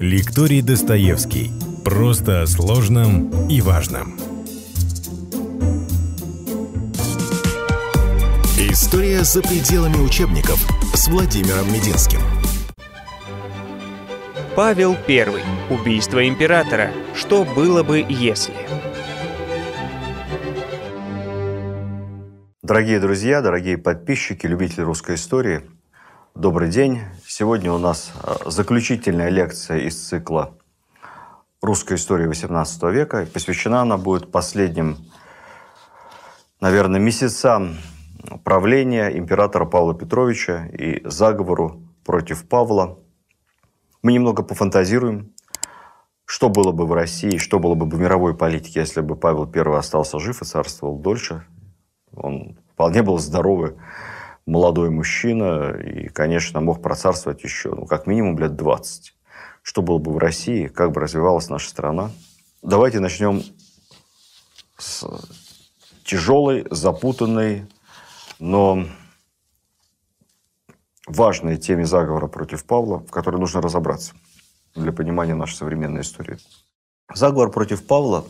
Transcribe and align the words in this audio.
Лекторий 0.00 0.62
Достоевский. 0.62 1.50
Просто 1.84 2.42
о 2.42 2.46
сложном 2.46 3.48
и 3.48 3.60
важном. 3.60 4.16
История 8.56 9.24
за 9.24 9.42
пределами 9.42 9.96
учебников 9.96 10.64
с 10.94 11.08
Владимиром 11.08 11.66
Мединским. 11.72 12.20
Павел 14.54 14.96
I. 15.08 15.42
Убийство 15.68 16.28
императора. 16.28 16.92
Что 17.16 17.44
было 17.44 17.82
бы, 17.82 18.06
если? 18.08 18.54
Дорогие 22.62 23.00
друзья, 23.00 23.42
дорогие 23.42 23.78
подписчики, 23.78 24.46
любители 24.46 24.82
русской 24.82 25.16
истории, 25.16 25.62
добрый 26.38 26.70
день. 26.70 27.00
Сегодня 27.26 27.72
у 27.72 27.78
нас 27.78 28.12
э, 28.22 28.48
заключительная 28.48 29.28
лекция 29.28 29.78
из 29.78 30.00
цикла 30.00 30.54
«Русская 31.60 31.96
история 31.96 32.26
XVIII 32.26 32.92
века». 32.92 33.26
Посвящена 33.34 33.80
она 33.80 33.96
будет 33.96 34.30
последним, 34.30 34.98
наверное, 36.60 37.00
месяцам 37.00 37.76
правления 38.44 39.08
императора 39.18 39.64
Павла 39.64 39.96
Петровича 39.96 40.66
и 40.66 41.02
заговору 41.04 41.82
против 42.04 42.48
Павла. 42.48 43.00
Мы 44.02 44.12
немного 44.12 44.44
пофантазируем, 44.44 45.34
что 46.24 46.50
было 46.50 46.70
бы 46.70 46.86
в 46.86 46.92
России, 46.92 47.38
что 47.38 47.58
было 47.58 47.74
бы 47.74 47.86
в 47.86 47.98
мировой 47.98 48.36
политике, 48.36 48.78
если 48.78 49.00
бы 49.00 49.16
Павел 49.16 49.50
I 49.52 49.76
остался 49.76 50.20
жив 50.20 50.40
и 50.40 50.44
царствовал 50.44 51.00
дольше, 51.00 51.44
он 52.14 52.56
вполне 52.74 53.02
был 53.02 53.18
здоровый 53.18 53.72
молодой 54.48 54.90
мужчина 54.90 55.70
и, 55.72 56.08
конечно, 56.08 56.60
мог 56.60 56.82
процарствовать 56.82 57.44
еще, 57.44 57.70
ну, 57.70 57.86
как 57.86 58.06
минимум 58.06 58.38
лет 58.38 58.56
20. 58.56 59.14
Что 59.62 59.82
было 59.82 59.98
бы 59.98 60.12
в 60.12 60.18
России, 60.18 60.68
как 60.68 60.92
бы 60.92 61.00
развивалась 61.00 61.48
наша 61.48 61.68
страна? 61.68 62.10
Давайте 62.62 63.00
начнем 63.00 63.42
с 64.78 65.04
тяжелой, 66.04 66.66
запутанной, 66.70 67.66
но 68.38 68.86
важной 71.06 71.58
теме 71.58 71.84
заговора 71.84 72.28
против 72.28 72.64
Павла, 72.64 73.00
в 73.00 73.10
которой 73.10 73.36
нужно 73.36 73.60
разобраться 73.60 74.14
для 74.74 74.92
понимания 74.92 75.34
нашей 75.34 75.56
современной 75.56 76.00
истории. 76.00 76.38
Заговор 77.14 77.50
против 77.50 77.86
Павла 77.86 78.24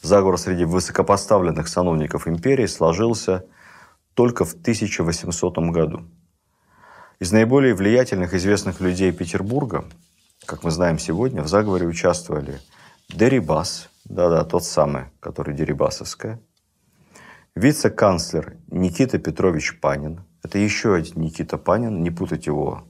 Заговор 0.00 0.38
среди 0.38 0.64
высокопоставленных 0.64 1.68
сановников 1.68 2.26
империи 2.26 2.66
сложился 2.66 3.44
только 4.18 4.44
в 4.44 4.54
1800 4.54 5.58
году. 5.70 6.02
Из 7.20 7.30
наиболее 7.30 7.72
влиятельных 7.72 8.34
известных 8.34 8.80
людей 8.80 9.12
Петербурга, 9.12 9.84
как 10.44 10.64
мы 10.64 10.72
знаем 10.72 10.98
сегодня, 10.98 11.40
в 11.40 11.46
заговоре 11.46 11.86
участвовали 11.86 12.58
Дерибас, 13.08 13.88
да-да, 14.04 14.42
тот 14.42 14.64
самый, 14.64 15.04
который 15.20 15.54
Дерибасовская, 15.54 16.40
вице-канцлер 17.54 18.56
Никита 18.72 19.20
Петрович 19.20 19.78
Панин, 19.78 20.24
это 20.42 20.58
еще 20.58 20.96
один 20.96 21.22
Никита 21.22 21.56
Панин, 21.56 22.02
не 22.02 22.10
путать 22.10 22.46
его 22.48 22.88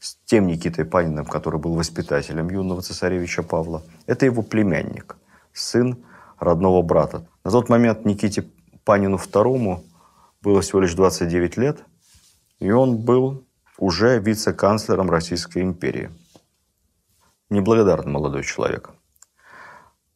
с 0.00 0.16
тем 0.24 0.48
Никитой 0.48 0.86
Паниным, 0.86 1.26
который 1.26 1.60
был 1.60 1.76
воспитателем 1.76 2.50
юного 2.50 2.82
цесаревича 2.82 3.44
Павла. 3.44 3.84
Это 4.06 4.26
его 4.26 4.42
племянник, 4.42 5.18
сын 5.52 6.04
родного 6.40 6.82
брата. 6.82 7.28
На 7.44 7.52
тот 7.52 7.68
момент 7.68 8.04
Никите 8.04 8.44
Панину 8.82 9.18
II 9.18 9.84
было 10.48 10.62
всего 10.62 10.80
лишь 10.80 10.94
29 10.94 11.58
лет, 11.58 11.84
и 12.58 12.70
он 12.70 12.96
был 12.96 13.46
уже 13.76 14.18
вице-канцлером 14.18 15.10
Российской 15.10 15.62
империи. 15.62 16.10
Неблагодарный 17.50 18.10
молодой 18.10 18.44
человек. 18.44 18.92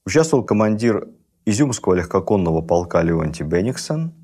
Участвовал 0.07 0.43
командир 0.43 1.07
Изюмского 1.45 1.93
легкоконного 1.93 2.63
полка 2.63 3.03
Леонтий 3.03 3.45
Бенниксон, 3.45 4.15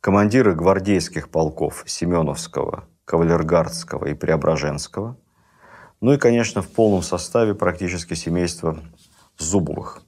командиры 0.00 0.54
гвардейских 0.54 1.30
полков 1.30 1.82
Семеновского, 1.84 2.84
Кавалергардского 3.04 4.06
и 4.06 4.14
Преображенского, 4.14 5.16
ну 6.00 6.12
и, 6.12 6.16
конечно, 6.16 6.62
в 6.62 6.68
полном 6.68 7.02
составе 7.02 7.56
практически 7.56 8.14
семейство 8.14 8.78
Зубовых. 9.36 10.05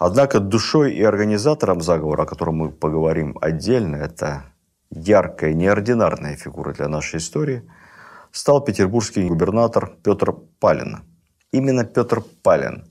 Однако 0.00 0.40
душой 0.40 0.94
и 0.94 1.02
организатором 1.02 1.82
заговора, 1.82 2.22
о 2.22 2.26
котором 2.26 2.54
мы 2.54 2.70
поговорим 2.70 3.36
отдельно, 3.42 3.96
это 3.96 4.44
яркая, 4.88 5.52
неординарная 5.52 6.36
фигура 6.36 6.72
для 6.72 6.88
нашей 6.88 7.18
истории, 7.18 7.68
стал 8.32 8.64
петербургский 8.64 9.28
губернатор 9.28 9.92
Петр 10.02 10.32
Палин. 10.58 11.00
Именно 11.52 11.84
Петр 11.84 12.22
Палин 12.42 12.86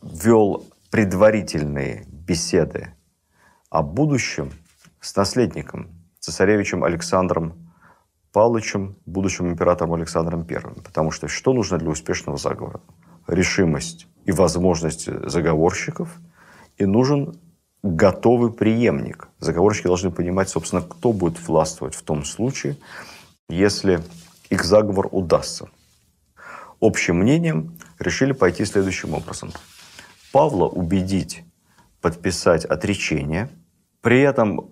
вел 0.00 0.64
предварительные 0.90 2.06
беседы 2.08 2.94
о 3.68 3.82
будущем 3.82 4.50
с 5.00 5.14
наследником, 5.16 5.90
цесаревичем 6.18 6.82
Александром 6.82 7.74
Павловичем, 8.32 8.96
будущим 9.04 9.48
императором 9.48 9.92
Александром 9.92 10.46
I. 10.48 10.82
Потому 10.82 11.10
что 11.10 11.28
что 11.28 11.52
нужно 11.52 11.76
для 11.76 11.90
успешного 11.90 12.38
заговора? 12.38 12.80
Решимость 13.26 14.06
и 14.24 14.32
возможность 14.32 15.10
заговорщиков– 15.28 16.08
и 16.78 16.86
нужен 16.86 17.38
готовый 17.82 18.50
преемник. 18.50 19.28
Заговорщики 19.38 19.86
должны 19.86 20.10
понимать, 20.10 20.48
собственно, 20.48 20.82
кто 20.82 21.12
будет 21.12 21.38
властвовать 21.46 21.94
в 21.94 22.02
том 22.02 22.24
случае, 22.24 22.76
если 23.48 24.02
их 24.48 24.64
заговор 24.64 25.08
удастся. 25.10 25.68
Общим 26.80 27.18
мнением 27.18 27.78
решили 27.98 28.32
пойти 28.32 28.64
следующим 28.64 29.14
образом. 29.14 29.52
Павла 30.32 30.66
убедить 30.66 31.44
подписать 32.00 32.64
отречение. 32.64 33.48
При 34.00 34.20
этом, 34.20 34.70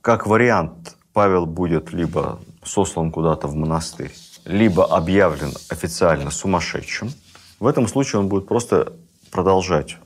как 0.00 0.26
вариант, 0.26 0.96
Павел 1.12 1.46
будет 1.46 1.92
либо 1.92 2.40
сослан 2.62 3.10
куда-то 3.10 3.48
в 3.48 3.54
монастырь, 3.54 4.12
либо 4.44 4.84
объявлен 4.84 5.52
официально 5.70 6.30
сумасшедшим. 6.30 7.10
В 7.60 7.66
этом 7.66 7.86
случае 7.86 8.20
он 8.20 8.28
будет 8.28 8.46
просто 8.46 8.92
продолжать 9.30 9.96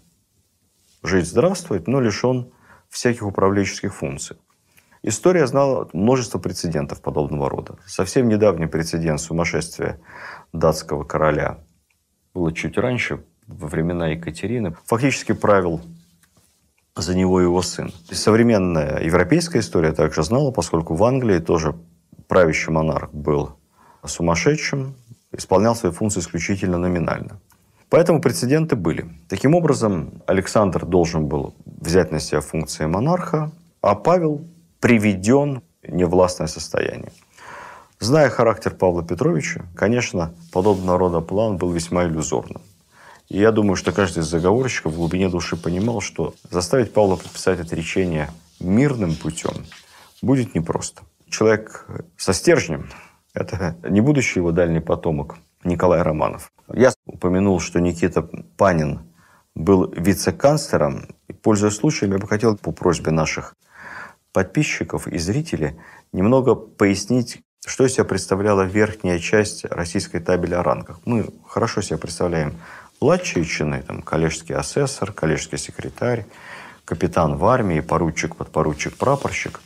жить 1.03 1.27
здравствовать, 1.27 1.89
но 1.89 2.01
лишен 2.01 2.53
всяких 2.89 3.23
управленческих 3.23 3.95
функций. 3.95 4.37
История 5.03 5.47
знала 5.47 5.89
множество 5.93 6.39
прецедентов 6.39 7.01
подобного 7.01 7.49
рода. 7.49 7.77
Совсем 7.87 8.29
недавний 8.29 8.67
прецедент 8.67 9.21
сумасшествия 9.21 9.99
датского 10.53 11.05
короля 11.05 11.59
было 12.35 12.53
чуть 12.53 12.77
раньше, 12.77 13.25
во 13.47 13.69
времена 13.69 14.09
Екатерины. 14.09 14.77
Фактически 14.87 15.33
правил 15.33 15.81
за 16.95 17.17
него 17.17 17.41
его 17.41 17.63
сын. 17.63 17.93
Современная 18.11 19.03
европейская 19.03 19.61
история 19.61 19.93
также 19.93 20.23
знала, 20.23 20.51
поскольку 20.51 20.95
в 20.95 21.05
Англии 21.05 21.39
тоже 21.39 21.75
правящий 22.29 22.73
монарх 22.73 23.13
был 23.13 23.57
сумасшедшим, 24.05 24.95
исполнял 25.33 25.75
свои 25.75 25.93
функции 25.93 26.21
исключительно 26.21 26.79
номинально. 26.79 27.41
Поэтому 27.91 28.21
прецеденты 28.21 28.77
были. 28.77 29.09
Таким 29.29 29.57
образом, 29.57 30.23
Александр 30.27 30.87
должен 30.87 31.27
был 31.27 31.55
взять 31.65 32.13
на 32.13 32.21
себя 32.21 32.41
функции 32.41 32.87
монарха, 32.87 33.51
а 33.83 33.97
Павел 33.97 34.47
приведен 34.79 35.63
в 35.83 35.91
невластное 35.91 36.47
состояние. 36.47 37.13
Зная 37.99 38.31
характер 38.31 38.75
Павла 38.75 39.03
Петровича, 39.03 39.65
конечно, 39.75 40.33
подобного 40.53 40.99
рода 40.99 41.21
план 41.21 41.57
был 41.57 41.73
весьма 41.73 42.05
иллюзорным. 42.05 42.63
И 43.29 43.39
я 43.39 43.51
думаю, 43.51 43.75
что 43.75 43.93
каждый 43.93 44.21
из 44.21 44.27
заговорщиков 44.27 44.93
в 44.93 44.97
глубине 44.97 45.29
души 45.29 45.57
понимал, 45.57 46.01
что 46.01 46.35
заставить 46.49 46.93
Павла 46.93 47.17
подписать 47.17 47.61
отречение 47.61 48.31
мирным 48.61 49.17
путем 49.17 49.67
будет 50.23 50.55
непросто. 50.55 51.03
Человек 51.29 51.87
со 52.17 52.33
стержнем– 52.33 52.89
это 53.35 53.77
не 53.89 54.01
будущий 54.01 54.39
его 54.39 54.53
дальний 54.53 54.81
потомок 54.81 55.39
Николай 55.65 56.03
Романов. 56.03 56.53
Я 56.73 56.93
упомянул, 57.07 57.61
что 57.61 57.81
Никита 57.81 58.23
Панин 58.57 59.01
был 59.55 59.93
вице-канцлером. 59.93 61.09
И, 61.29 61.33
пользуясь 61.33 61.77
случаем, 61.77 62.13
я 62.13 62.19
бы 62.19 62.27
хотел 62.27 62.57
по 62.57 62.73
просьбе 62.73 63.11
наших 63.11 63.55
подписчиков 64.33 65.07
и 65.09 65.19
зрителей 65.19 65.77
немного 66.13 66.55
пояснить, 66.55 67.43
что 67.67 67.85
из 67.85 67.95
себя 67.95 68.05
представляла 68.05 68.63
верхняя 68.63 69.19
часть 69.19 69.65
российской 69.65 70.21
табели 70.21 70.55
о 70.55 70.63
рангах. 70.63 71.01
Мы 71.05 71.27
хорошо 71.47 71.83
себе 71.83 71.99
представляем 71.99 72.55
младшие 73.01 73.45
чины, 73.45 73.83
там, 73.87 74.03
коллежский 74.03 74.55
асессор, 74.55 75.13
коллежский 75.13 75.57
секретарь, 75.57 76.27
капитан 76.85 77.37
в 77.37 77.45
армии, 77.45 77.81
поручик, 77.81 78.37
подпоручик, 78.37 78.97
прапорщик. 78.97 79.61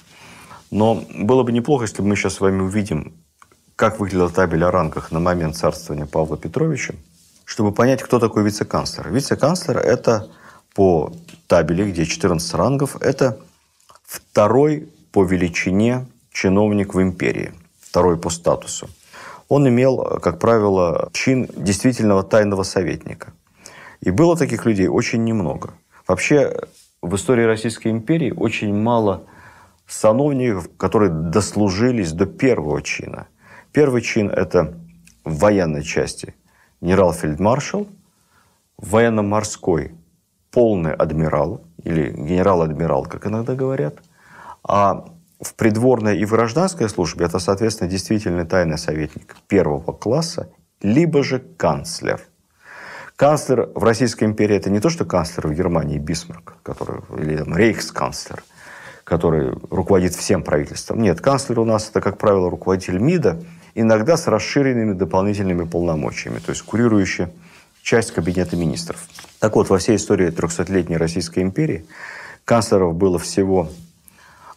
Но 0.70 1.05
было 1.14 1.43
бы 1.43 1.52
неплохо, 1.52 1.85
если 1.85 2.02
бы 2.02 2.08
мы 2.08 2.17
сейчас 2.17 2.35
с 2.35 2.40
вами 2.40 2.62
увидим 2.62 3.14
как 3.76 3.99
выглядела 3.99 4.31
табель 4.31 4.65
о 4.65 4.71
рангах 4.71 5.11
на 5.11 5.21
момент 5.21 5.56
царствования 5.56 6.06
Павла 6.06 6.37
Петровича, 6.37 6.94
чтобы 7.44 7.73
понять, 7.73 8.03
кто 8.03 8.19
такой 8.19 8.44
вице-канцлер. 8.44 9.11
Вице-канцлер– 9.11 9.79
это 9.79 10.29
по 10.75 11.12
табели, 11.47 11.91
где 11.91 12.05
14 12.05 12.55
рангов, 12.55 12.97
это 13.00 13.38
второй 14.05 14.88
по 15.12 15.25
величине 15.25 16.06
чиновник 16.32 16.94
в 16.94 17.00
империи, 17.00 17.53
второй 17.81 18.17
по 18.17 18.31
статусу. 18.31 18.88
он 19.49 19.69
имел, 19.69 20.19
как 20.21 20.38
правило, 20.38 21.11
чин 21.12 21.49
действительного 21.56 22.23
тайного 22.23 22.62
советника. 22.62 23.32
И 24.00 24.11
было 24.11 24.37
таких 24.37 24.67
людей 24.67 24.88
очень 24.88 25.23
немного. 25.25 25.75
Вообще, 26.09 26.56
в 27.03 27.15
истории 27.15 27.44
Российской 27.44 27.88
империи 27.88 28.32
очень 28.32 28.75
мало 28.75 29.25
сановников, 29.87 30.69
которые 30.76 31.11
дослужились 31.11 32.12
до 32.12 32.26
первого 32.26 32.82
чина. 32.82 33.26
Первый 33.75 34.03
чин– 34.03 34.31
это 34.31 34.73
в 35.25 35.38
военной 35.38 35.82
части 35.82 36.37
генерал-фельдмаршал, 36.81 37.88
военно-морской 38.79 39.97
полный 40.53 40.94
адмирал 40.94 41.65
или 41.82 42.12
генерал-адмирал, 42.12 43.05
как 43.06 43.26
иногда 43.26 43.56
говорят, 43.56 43.97
а 44.62 45.06
в 45.41 45.55
придворной 45.56 46.17
и 46.19 46.25
в 46.25 46.31
гражданской 46.31 46.88
службе 46.88 47.26
это, 47.26 47.41
соответственно, 47.41 47.91
действительно 47.91 48.47
тайный 48.47 48.79
советник 48.79 49.35
первого 49.49 49.91
класса, 49.93 50.53
либо 50.81 51.25
же 51.25 51.41
канцлер. 51.41 52.21
Канцлер 53.17 53.71
в 53.75 53.82
Российской 53.82 54.25
империи 54.25 54.56
это 54.56 54.71
не 54.71 54.79
то, 54.79 54.88
что 54.88 55.05
канцлер 55.05 55.49
в 55.49 55.53
Германии 55.53 55.99
Бисмарк, 55.99 56.59
который, 56.62 57.00
или 57.19 57.38
там, 57.38 57.56
рейхсканцлер, 57.56 58.44
который 59.03 59.50
руководит 59.69 60.15
всем 60.15 60.44
правительством. 60.44 61.03
Нет, 61.03 61.21
канцлер 61.21 61.59
у 61.59 61.65
нас 61.65 61.91
это, 61.91 62.00
как 62.00 62.19
правило, 62.19 62.49
руководитель 62.49 62.99
МИДа, 62.99 63.43
иногда 63.75 64.17
с 64.17 64.26
расширенными 64.26 64.93
дополнительными 64.93 65.65
полномочиями, 65.65 66.38
то 66.38 66.50
есть 66.50 66.62
курирующий 66.62 67.29
часть 67.82 68.12
кабинета 68.12 68.56
министров. 68.56 69.06
Так 69.38 69.56
вот, 69.56 69.69
во 69.69 69.79
всей 69.79 69.97
истории 69.97 70.29
300-летней 70.29 70.97
Российской 70.97 71.41
империи 71.41 71.85
канцлеров 72.44 72.94
было 72.94 73.19
всего 73.19 73.71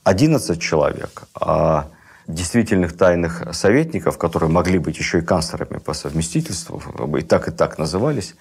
11 0.04 0.62
человек, 0.62 1.24
а 1.36 1.90
действительных 2.28 2.96
тайных 2.96 3.54
советников, 3.54 4.18
которые 4.18 4.50
могли 4.50 4.80
быть 4.80 4.98
еще 4.98 5.20
и 5.20 5.22
канцлерами 5.22 5.80
по 5.80 5.94
совместительству, 5.94 6.82
и 7.18 7.22
так 7.22 7.48
и 7.48 7.52
так 7.52 7.78
назывались, 7.78 8.36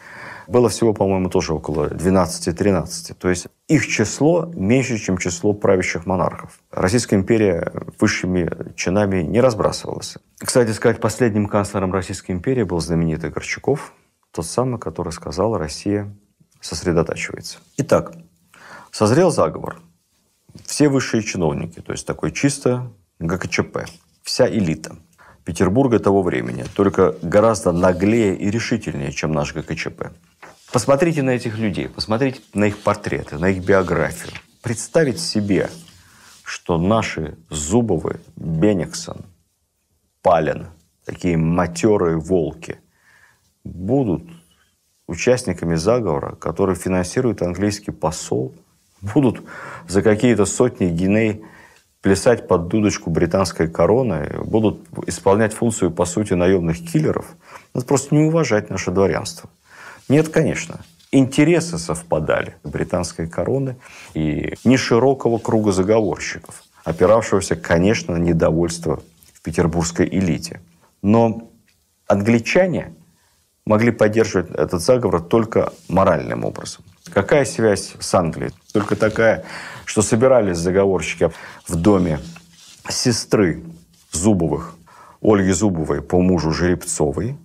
было 0.46 0.69
всего, 0.69 0.93
по-моему, 0.93 1.28
тоже 1.28 1.54
около 1.54 1.88
12-13. 1.88 3.14
То 3.14 3.28
есть 3.28 3.48
их 3.69 3.87
число 3.87 4.46
меньше, 4.54 4.98
чем 4.98 5.19
число 5.19 5.52
правящих 5.52 6.06
монархов. 6.06 6.60
Российская 6.70 7.16
империя 7.16 7.72
высшими 7.98 8.72
чинами 8.75 9.22
не 9.22 9.40
разбрасывалась. 9.40 10.16
Кстати 10.38 10.70
сказать, 10.72 11.00
последним 11.00 11.46
канцлером 11.46 11.93
Российской 11.93 12.32
империи 12.32 12.62
был 12.62 12.81
знаменитый 12.81 13.31
Горчаков, 13.31 13.93
тот 14.32 14.46
самый, 14.46 14.78
который 14.78 15.12
сказал, 15.12 15.56
Россия 15.56 16.14
сосредотачивается. 16.60 17.58
Итак, 17.78 18.12
созрел 18.90 19.31
заговор. 19.31 19.81
Все 20.64 20.88
высшие 20.88 21.22
чиновники, 21.22 21.81
то 21.81 21.92
есть 21.92 22.06
такой 22.06 22.32
чисто 22.32 22.90
ГКЧП, 23.19 23.87
вся 24.22 24.49
элита 24.49 24.96
Петербурга 25.46 26.00
того 26.00 26.22
времени, 26.22 26.64
только 26.75 27.14
гораздо 27.22 27.70
наглее 27.70 28.37
и 28.37 28.50
решительнее, 28.50 29.12
чем 29.12 29.31
наш 29.31 29.54
ГКЧП. 29.54 30.10
Посмотрите 30.72 31.22
на 31.22 31.31
этих 31.31 31.56
людей, 31.56 31.88
посмотрите 31.88 32.40
на 32.52 32.64
их 32.64 32.78
портреты, 32.78 33.38
на 33.38 33.50
их 33.50 33.64
биографию. 33.64 34.32
Представить 34.60 35.20
себе, 35.20 35.70
что 36.43 36.78
наши 36.78 37.38
Зубовы, 37.48 38.19
Бениксон, 38.34 39.25
Палин, 40.20 40.66
такие 41.04 41.37
матерые 41.37 42.19
волки, 42.19 42.81
будут 43.62 44.25
участниками 45.06 45.76
заговора, 45.76 46.34
который 46.34 46.75
финансирует 46.75 47.40
английский 47.42 47.92
посол, 47.92 48.52
будут 49.00 49.44
за 49.87 50.02
какие-то 50.02 50.44
сотни 50.44 50.88
геней 50.88 51.44
плясать 52.06 52.46
под 52.46 52.68
дудочку 52.68 53.10
британской 53.10 53.66
короны, 53.66 54.30
будут 54.44 54.78
исполнять 55.08 55.52
функцию, 55.52 55.90
по 55.90 56.04
сути, 56.04 56.34
наемных 56.34 56.78
киллеров, 56.78 57.34
это 57.74 57.84
просто 57.84 58.14
не 58.14 58.22
уважать 58.22 58.70
наше 58.70 58.92
дворянство. 58.92 59.50
Нет, 60.08 60.28
конечно. 60.28 60.78
Интересы 61.10 61.78
совпадали 61.78 62.54
британской 62.62 63.26
короны 63.26 63.74
и 64.14 64.54
не 64.62 64.76
широкого 64.76 65.38
круга 65.38 65.72
заговорщиков, 65.72 66.62
опиравшегося, 66.84 67.56
конечно, 67.56 68.14
на 68.16 68.18
недовольство 68.18 69.02
в 69.32 69.42
петербургской 69.42 70.06
элите. 70.06 70.60
Но 71.02 71.50
англичане 72.06 72.94
могли 73.66 73.90
поддерживать 73.90 74.50
этот 74.50 74.80
заговор 74.80 75.20
только 75.20 75.72
моральным 75.88 76.44
образом. 76.44 76.84
Какая 77.12 77.44
связь 77.44 77.94
с 77.98 78.14
Англией? 78.14 78.52
Только 78.72 78.96
такая, 78.96 79.44
что 79.84 80.02
собирались 80.02 80.56
заговорщики 80.56 81.30
в 81.68 81.74
доме 81.74 82.20
сестры 82.88 83.62
Зубовых, 84.12 84.76
Ольги 85.20 85.52
Зубовой 85.52 86.02
по 86.02 86.20
мужу 86.20 86.52
Жеребцовой, 86.52 87.36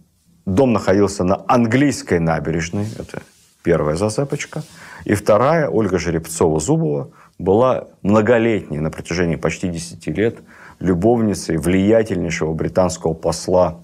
Дом 0.46 0.74
находился 0.74 1.24
на 1.24 1.44
английской 1.48 2.20
набережной, 2.20 2.88
это 2.98 3.22
первая 3.64 3.96
зацепочка. 3.96 4.64
И 5.06 5.14
вторая, 5.14 5.70
Ольга 5.70 5.98
Жеребцова-Зубова, 5.98 7.12
была 7.38 7.88
многолетней, 8.02 8.80
на 8.80 8.90
протяжении 8.90 9.36
почти 9.36 9.68
10 9.68 10.08
лет, 10.08 10.40
любовницей 10.80 11.58
влиятельнейшего 11.58 12.54
британского 12.54 13.14
посла 13.14 13.80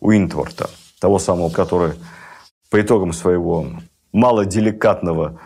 Уинтворта, 0.00 0.70
того 1.02 1.18
самого, 1.18 1.50
который 1.50 1.94
по 2.70 2.80
итогам 2.80 3.12
своего 3.12 3.66
малоделикатного 4.12 5.40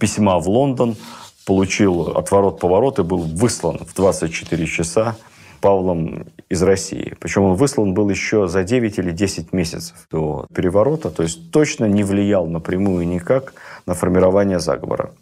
письма 0.00 0.38
в 0.38 0.48
Лондон 0.48 0.96
получил 1.44 2.16
отворот-поворот 2.16 2.98
и 2.98 3.02
был 3.02 3.18
выслан 3.18 3.78
в 3.78 3.94
24 3.94 4.66
часа 4.66 5.16
Павлом 5.60 6.24
из 6.48 6.62
России. 6.62 7.14
Причем 7.20 7.42
он 7.42 7.56
выслан 7.56 7.92
был 7.92 8.08
еще 8.08 8.48
за 8.48 8.64
9 8.64 8.98
или 8.98 9.10
10 9.10 9.52
месяцев 9.52 10.08
до 10.10 10.46
переворота, 10.54 11.10
то 11.10 11.22
есть 11.22 11.50
точно 11.50 11.84
не 11.84 12.04
влиял 12.04 12.46
напрямую 12.46 13.06
никак 13.06 13.52
на 13.84 13.92
формирование 13.92 14.60
заговора. 14.60 15.12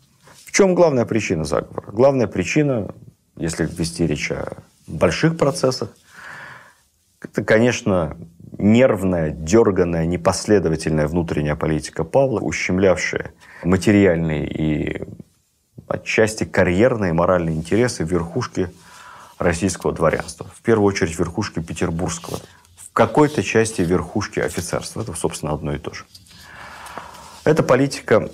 В 0.44 0.52
чем 0.52 0.76
главная 0.76 1.04
причина 1.04 1.44
заговора? 1.44 1.90
Главная 1.90 2.28
причина, 2.28 2.94
если 3.36 3.66
вести 3.66 4.06
речь 4.06 4.30
о 4.30 4.56
больших 4.86 5.36
процессах, 5.36 5.88
это, 7.20 7.44
конечно, 7.44 8.16
нервная, 8.58 9.30
дерганная, 9.30 10.06
непоследовательная 10.06 11.06
внутренняя 11.06 11.56
политика 11.56 12.04
Павла, 12.04 12.40
ущемлявшая 12.40 13.32
материальные 13.64 14.46
и 14.46 15.02
отчасти 15.86 16.44
карьерные 16.44 17.12
моральные 17.12 17.56
интересы 17.56 18.04
верхушки 18.04 18.70
российского 19.38 19.92
дворянства. 19.92 20.46
В 20.54 20.62
первую 20.62 20.86
очередь 20.86 21.18
верхушки 21.18 21.60
петербургского. 21.60 22.38
В 22.76 22.92
какой-то 22.92 23.42
части 23.42 23.82
верхушки 23.82 24.40
офицерства. 24.40 25.02
Это, 25.02 25.14
собственно, 25.14 25.52
одно 25.52 25.74
и 25.74 25.78
то 25.78 25.92
же. 25.92 26.04
Эта 27.44 27.62
политика 27.62 28.28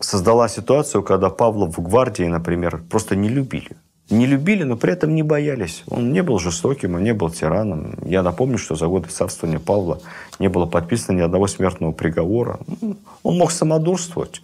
создала 0.00 0.48
ситуацию, 0.48 1.02
когда 1.02 1.30
Павла 1.30 1.70
в 1.70 1.78
гвардии, 1.80 2.24
например, 2.24 2.82
просто 2.90 3.16
не 3.16 3.28
любили. 3.28 3.76
Не 4.10 4.26
любили, 4.26 4.62
но 4.62 4.76
при 4.76 4.92
этом 4.94 5.14
не 5.14 5.22
боялись. 5.22 5.82
Он 5.86 6.12
не 6.12 6.22
был 6.22 6.38
жестоким, 6.38 6.94
он 6.94 7.04
не 7.04 7.12
был 7.12 7.30
тираном. 7.30 7.94
Я 8.04 8.22
напомню, 8.22 8.56
что 8.56 8.74
за 8.74 8.86
годы 8.86 9.08
царствования 9.08 9.58
Павла 9.58 10.00
не 10.38 10.48
было 10.48 10.64
подписано 10.64 11.18
ни 11.18 11.20
одного 11.20 11.46
смертного 11.46 11.92
приговора. 11.92 12.58
Он 13.22 13.36
мог 13.36 13.50
самодурствовать. 13.50 14.42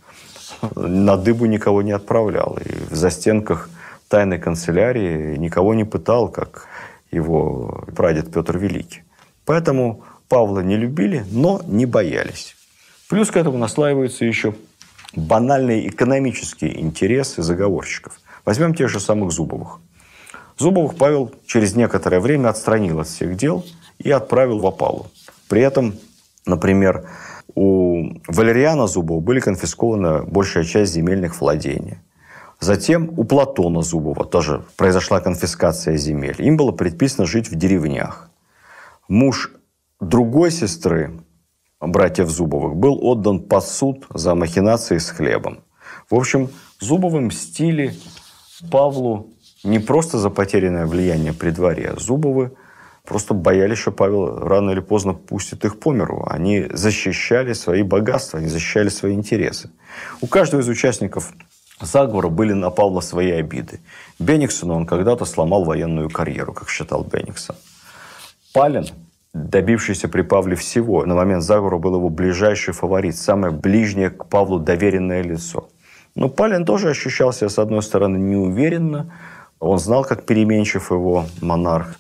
На 0.77 1.17
дыбу 1.17 1.47
никого 1.47 1.81
не 1.83 1.93
отправлял. 1.93 2.59
И 2.63 2.95
в 2.95 2.95
застенках 2.95 3.71
тайной 4.09 4.39
канцелярии 4.39 5.37
никого 5.37 5.75
не 5.75 5.85
пытал, 5.85 6.29
как 6.29 6.67
его 7.11 7.85
прадед 7.97 8.31
Петр 8.33 8.59
Великий. 8.59 9.03
Поэтому 9.47 10.03
Павла 10.29 10.61
не 10.61 10.77
любили, 10.77 11.25
но 11.31 11.63
не 11.67 11.87
боялись. 11.87 12.55
Плюс 13.09 13.31
к 13.31 13.37
этому 13.37 13.57
наслаиваются 13.57 14.27
еще 14.27 14.55
банальные 15.17 15.89
экономические 15.89 16.81
интересы 16.81 17.43
заговорщиков. 17.43 18.21
Возьмем 18.45 18.75
тех 18.75 18.89
же 18.89 19.01
самых 19.01 19.33
Зубовых. 19.33 19.81
Зубовых 20.59 20.97
Павел 20.97 21.33
через 21.47 21.75
некоторое 21.75 22.21
время 22.21 22.49
отстранил 22.49 23.01
от 23.01 23.09
всех 23.09 23.37
дел 23.37 23.65
и 23.99 24.11
отправил 24.11 24.59
в 24.59 24.67
опалу. 24.67 25.07
При 25.49 25.63
этом, 25.63 25.95
например, 26.47 27.09
у 27.55 28.19
Валериана 28.29 28.87
Зубова 28.87 29.21
были 29.21 29.41
конфискованы 29.41 30.23
большая 30.23 30.65
часть 30.65 30.93
земельных 30.93 31.41
владений. 31.41 31.99
Затем 32.61 33.13
у 33.17 33.25
Платона 33.25 33.83
Зубова 33.83 34.25
тоже 34.25 34.65
произошла 34.77 35.21
конфискация 35.21 35.97
земель. 35.97 36.37
Им 36.39 36.57
было 36.57 36.73
предписано 36.73 37.27
жить 37.27 37.51
в 37.51 37.57
деревнях. 37.57 38.31
Муж 39.09 39.53
другой 40.01 40.51
сестры, 40.51 41.21
братьев 41.81 42.31
Зубовых, 42.31 42.77
был 42.77 42.99
отдан 43.03 43.41
под 43.41 43.65
суд 43.65 44.07
за 44.15 44.35
махинации 44.35 44.99
с 44.99 45.11
хлебом. 45.11 45.61
В 46.09 46.15
общем, 46.15 46.49
Зубовы 46.81 47.21
мстили 47.21 47.95
Павлу 48.71 49.29
не 49.65 49.79
просто 49.79 50.19
за 50.19 50.31
потерянное 50.31 50.87
влияние 50.87 51.33
при 51.33 51.51
дворе. 51.51 51.93
А 51.97 52.01
Зубовы 52.01 52.53
просто 53.05 53.35
боялись, 53.35 53.79
что 53.79 53.93
Павел 53.93 54.39
рано 54.39 54.71
или 54.71 54.81
поздно 54.81 55.15
пустит 55.15 55.65
их 55.65 55.79
по 55.79 55.93
миру. 55.93 56.27
Они 56.29 56.67
защищали 56.73 57.53
свои 57.53 57.83
богатства, 57.83 58.39
они 58.39 58.49
защищали 58.49 58.89
свои 58.89 59.15
интересы. 59.15 59.71
У 60.21 60.27
каждого 60.27 60.61
из 60.61 60.69
участников 60.69 61.33
заговора 61.81 62.29
были 62.29 62.53
на 62.53 62.71
Павла 62.71 63.01
свои 63.01 63.31
обиды. 63.31 63.81
Бениксону 64.19 64.75
он 64.75 64.87
когда-то 64.87 65.25
сломал 65.25 65.65
военную 65.65 66.11
карьеру, 66.11 66.53
как 66.53 66.69
считал 66.69 67.05
Бениксон. 67.05 67.57
Палин 68.53 68.87
добившийся 69.35 70.09
при 70.09 70.23
Павле 70.23 70.55
всего. 70.55 71.05
На 71.05 71.15
момент 71.15 71.43
заговора 71.43 71.79
был 71.79 71.97
его 71.97 72.09
ближайший 72.09 72.73
фаворит, 72.73 73.17
самое 73.17 73.53
ближнее 73.53 74.11
к 74.11 74.27
Павлу 74.27 74.61
доверенное 74.61 75.23
лицо. 75.23 75.69
Но 76.15 76.29
Палин 76.29 76.65
тоже 76.65 76.91
ощущал 76.91 77.33
себя, 77.33 77.49
с 77.49 77.59
одной 77.59 77.83
стороны, 77.83 78.19
неуверенно. 78.19 79.13
Он 79.59 79.79
знал, 79.79 80.05
как 80.05 80.25
переменчив 80.25 80.91
его 80.91 81.27
монарх. 81.41 81.97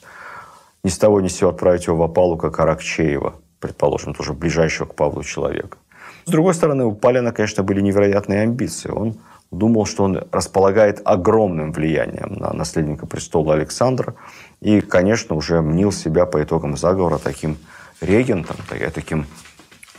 Ни 0.85 0.91
с 0.91 0.99
того 0.99 1.21
ни 1.21 1.29
с 1.29 1.37
сего 1.37 1.51
отправить 1.51 1.87
его 1.87 1.97
в 1.97 2.03
опалу, 2.03 2.37
как 2.37 2.61
Аракчеева, 2.61 3.35
предположим, 3.59 4.15
тоже 4.15 4.33
ближайшего 4.35 4.87
к 4.87 4.95
Павлу 4.95 5.25
человека. 5.25 5.79
С 6.27 6.31
другой 6.31 6.55
стороны, 6.55 6.85
у 6.85 6.93
Палина, 6.93 7.33
конечно, 7.33 7.63
были 7.63 7.81
невероятные 7.81 8.43
амбиции. 8.43 8.91
Он 8.91 9.17
думал, 9.51 9.87
что 9.87 10.05
он 10.05 10.23
располагает 10.31 11.01
огромным 11.05 11.73
влиянием 11.73 12.35
на 12.35 12.53
наследника 12.53 13.07
престола 13.07 13.55
Александра. 13.55 14.15
И, 14.61 14.81
конечно, 14.81 15.35
уже 15.35 15.61
мнил 15.61 15.91
себя 15.91 16.27
по 16.27 16.43
итогам 16.43 16.77
заговора 16.77 17.19
таким 17.19 17.59
регентом, 18.01 18.57
таким 18.95 19.27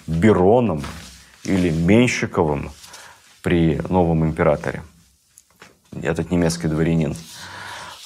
Бероном 0.07 0.83
или 1.43 1.69
Меньшиковым 1.69 2.69
при 3.45 3.79
новом 3.89 4.25
императоре. 4.25 4.81
Этот 6.01 6.31
немецкий 6.31 6.67
дворянин 6.67 7.15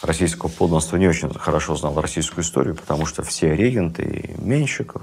российского 0.02 0.50
подданства 0.50 0.98
не 0.98 1.08
очень 1.08 1.34
хорошо 1.34 1.78
знал 1.78 2.02
российскую 2.02 2.44
историю, 2.44 2.76
потому 2.76 3.06
что 3.06 3.24
все 3.24 3.56
регенты, 3.56 4.04
и 4.04 4.42
Меньшиков, 4.42 5.02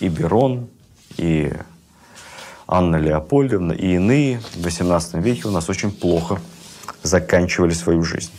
и 0.00 0.08
Берон, 0.08 0.68
и 1.18 1.52
Анна 2.66 2.96
Леопольдовна 2.96 3.70
и 3.70 3.94
иные 3.94 4.40
в 4.40 4.56
XVIII 4.56 5.22
веке 5.22 5.46
у 5.46 5.52
нас 5.52 5.70
очень 5.70 5.92
плохо 5.92 6.40
заканчивали 7.04 7.72
свою 7.72 8.02
жизнь. 8.02 8.32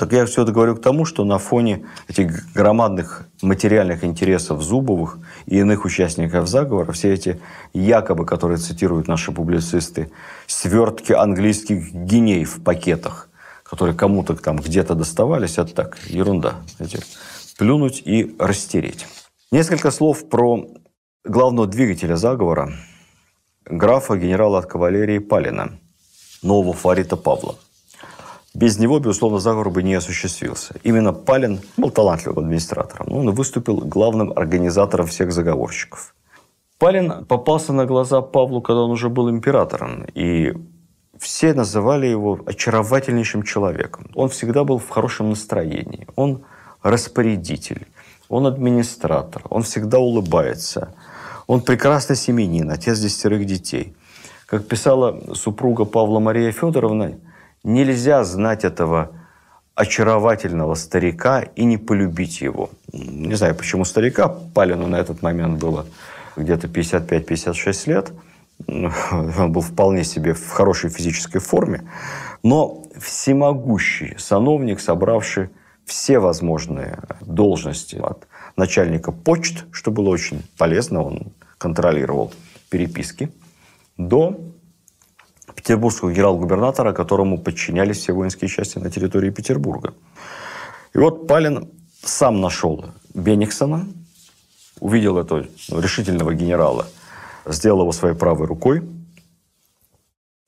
Так 0.00 0.14
я 0.14 0.24
все 0.24 0.44
это 0.44 0.52
говорю 0.52 0.76
к 0.76 0.80
тому, 0.80 1.04
что 1.04 1.24
на 1.24 1.36
фоне 1.36 1.84
этих 2.08 2.54
громадных 2.54 3.28
материальных 3.42 4.02
интересов 4.02 4.62
Зубовых 4.62 5.18
и 5.44 5.58
иных 5.58 5.84
участников 5.84 6.48
заговора, 6.48 6.90
все 6.92 7.12
эти 7.12 7.38
якобы, 7.74 8.24
которые 8.24 8.56
цитируют 8.56 9.08
наши 9.08 9.30
публицисты, 9.30 10.10
свертки 10.46 11.12
английских 11.12 11.92
геней 11.92 12.46
в 12.46 12.64
пакетах, 12.64 13.28
которые 13.62 13.94
кому-то 13.94 14.34
там 14.36 14.56
где-то 14.56 14.94
доставались, 14.94 15.58
это 15.58 15.74
так, 15.74 15.98
ерунда. 16.06 16.54
Эти, 16.78 17.00
плюнуть 17.58 18.00
и 18.02 18.34
растереть. 18.38 19.06
Несколько 19.52 19.90
слов 19.90 20.30
про 20.30 20.66
главного 21.26 21.68
двигателя 21.68 22.16
заговора– 22.16 22.72
графа 23.66 24.16
генерала 24.16 24.60
от 24.60 24.66
кавалерии 24.66 25.18
Палина, 25.18 25.78
нового 26.42 26.72
фарита 26.72 27.16
Павла. 27.16 27.56
Без 28.54 28.78
него, 28.78 28.98
безусловно, 28.98 29.38
заговор 29.38 29.70
бы 29.70 29.82
не 29.82 29.94
осуществился. 29.94 30.74
Именно 30.82 31.12
Палин 31.12 31.60
был 31.76 31.90
талантливым 31.90 32.44
администратором. 32.44 33.12
Он 33.12 33.30
выступил 33.30 33.76
главным 33.76 34.32
организатором 34.36 35.06
всех 35.06 35.32
заговорщиков. 35.32 36.14
Палин 36.78 37.24
попался 37.26 37.72
на 37.72 37.86
глаза 37.86 38.22
Павлу, 38.22 38.60
когда 38.60 38.80
он 38.82 38.90
уже 38.90 39.08
был 39.08 39.30
императором. 39.30 40.04
И 40.14 40.54
все 41.18 41.54
называли 41.54 42.06
его 42.06 42.40
очаровательнейшим 42.46 43.42
человеком. 43.42 44.10
Он 44.14 44.28
всегда 44.28 44.64
был 44.64 44.78
в 44.78 44.88
хорошем 44.88 45.30
настроении. 45.30 46.06
Он 46.16 46.42
распорядитель, 46.82 47.86
он 48.28 48.46
администратор, 48.46 49.42
он 49.50 49.62
всегда 49.62 49.98
улыбается– 49.98 50.94
он 51.50 51.62
прекрасный 51.62 52.14
семенин, 52.14 52.70
отец 52.70 53.00
десятерых 53.00 53.44
детей. 53.44 53.92
Как 54.46 54.68
писала 54.68 55.34
супруга 55.34 55.84
Павла 55.84 56.20
Мария 56.20 56.52
Федоровна, 56.52 57.18
нельзя 57.62 58.24
знать 58.24 58.64
этого 58.64 59.10
очаровательного 59.74 60.74
старика 60.74 61.40
и 61.40 61.64
не 61.64 61.78
полюбить 61.78 62.40
его. 62.40 62.70
Не 62.92 63.34
знаю, 63.34 63.54
почему 63.54 63.84
старика. 63.84 64.28
Палину 64.28 64.86
на 64.86 64.96
этот 64.96 65.22
момент 65.22 65.58
было 65.58 65.86
где-то 66.36 66.66
55-56 66.66 67.88
лет. 67.88 68.12
Он 68.66 69.52
был 69.52 69.62
вполне 69.62 70.04
себе 70.04 70.34
в 70.34 70.50
хорошей 70.50 70.90
физической 70.90 71.38
форме. 71.38 71.82
Но 72.42 72.82
всемогущий 72.98 74.16
сановник, 74.18 74.80
собравший 74.80 75.48
все 75.86 76.18
возможные 76.18 76.98
должности 77.20 77.96
от 77.96 78.28
начальника 78.56 79.12
почт, 79.12 79.64
что 79.72 79.90
было 79.90 80.10
очень 80.10 80.42
полезно, 80.56 81.02
он 81.02 81.32
контролировал 81.58 82.32
переписки, 82.68 83.32
до 83.96 84.38
петербургского 85.60 86.10
генерал-губернатора, 86.10 86.92
которому 86.92 87.38
подчинялись 87.38 87.98
все 87.98 88.12
воинские 88.12 88.48
части 88.48 88.78
на 88.78 88.90
территории 88.90 89.30
Петербурга. 89.30 89.92
И 90.94 90.98
вот 90.98 91.26
Палин 91.26 91.68
сам 92.02 92.40
нашел 92.40 92.86
Бениксона, 93.12 93.86
увидел 94.80 95.18
этого 95.18 95.46
решительного 95.68 96.32
генерала, 96.32 96.86
сделал 97.44 97.82
его 97.82 97.92
своей 97.92 98.14
правой 98.14 98.46
рукой, 98.46 98.82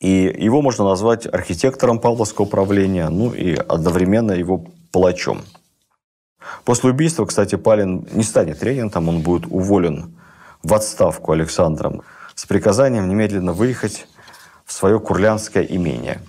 и 0.01 0.35
его 0.37 0.63
можно 0.63 0.85
назвать 0.85 1.27
архитектором 1.27 2.01
Павловского 2.01 2.47
правления, 2.47 3.09
ну 3.11 3.35
и 3.35 3.55
одновременно 3.55 4.33
его 4.33 4.65
палачом. 4.91 5.43
После 6.65 6.91
убийства, 6.91 7.27
кстати, 7.27 7.57
Палин 7.57 8.09
не 8.13 8.25
станет 8.25 8.63
регентом, 8.63 9.09
он 9.09 9.21
будет 9.21 9.47
уволен 9.47 10.17
в 10.63 10.73
отставку 10.75 11.33
Александром 11.33 12.03
с 12.35 12.47
приказанием 12.47 13.09
немедленно 13.09 13.53
выехать 13.53 14.07
свое 14.73 14.99
курлянское 14.99 15.63
имение. 15.63 16.21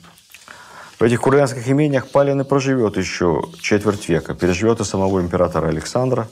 В 1.00 1.04
этих 1.04 1.22
курлянских 1.22 1.68
имениях 1.70 2.10
Палин 2.10 2.42
и 2.42 2.44
проживет 2.44 2.98
еще 2.98 3.44
четверть 3.60 4.08
века, 4.10 4.36
переживет 4.36 4.80
и 4.80 4.84
самого 4.84 5.22
императора 5.22 5.68
Александра, 5.68 6.28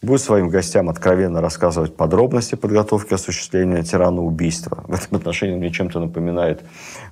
будет 0.00 0.20
своим 0.20 0.48
гостям 0.48 0.88
откровенно 0.88 1.40
рассказывать 1.40 1.96
подробности 1.96 2.54
подготовки 2.54 3.14
осуществления 3.14 3.82
тирана 3.82 4.22
убийства. 4.22 4.84
В 4.86 4.94
этом 4.94 5.18
отношении 5.18 5.56
мне 5.56 5.70
чем-то 5.70 6.00
напоминает 6.00 6.62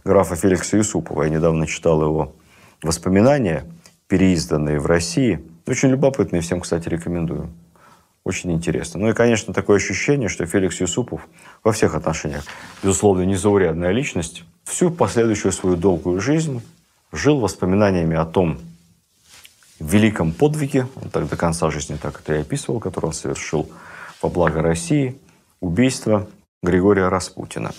графа 0.04 0.36
Феликса 0.36 0.76
Юсупова. 0.76 1.24
Я 1.24 1.30
недавно 1.30 1.66
читал 1.66 2.00
его 2.02 2.34
воспоминания, 2.82 3.64
переизданные 4.08 4.78
в 4.78 4.86
России. 4.86 5.44
Очень 5.66 5.90
любопытные, 5.90 6.42
всем, 6.42 6.60
кстати, 6.60 6.88
рекомендую. 6.88 7.50
Очень 8.26 8.50
интересно. 8.50 8.98
Ну 8.98 9.10
и, 9.10 9.12
конечно, 9.12 9.54
такое 9.54 9.76
ощущение, 9.76 10.28
что 10.28 10.46
Феликс 10.46 10.80
Юсупов 10.80 11.20
во 11.62 11.70
всех 11.70 11.94
отношениях, 11.94 12.42
безусловно, 12.82 13.22
незаурядная 13.22 13.92
личность, 13.92 14.42
всю 14.64 14.90
последующую 14.90 15.52
свою 15.52 15.76
долгую 15.76 16.20
жизнь 16.20 16.60
жил 17.12 17.38
воспоминаниями 17.38 18.16
о 18.16 18.24
том 18.24 18.58
великом 19.78 20.32
подвиге, 20.32 20.88
он 21.00 21.10
так 21.10 21.28
до 21.28 21.36
конца 21.36 21.70
жизни 21.70 21.96
так 22.02 22.20
это 22.20 22.34
и 22.34 22.40
описывал, 22.40 22.80
который 22.80 23.06
он 23.06 23.12
совершил 23.12 23.70
во 24.20 24.28
благо 24.28 24.60
России, 24.60 25.16
убийство 25.60 26.26
Григория 26.64 27.06
Распутина. 27.06 27.70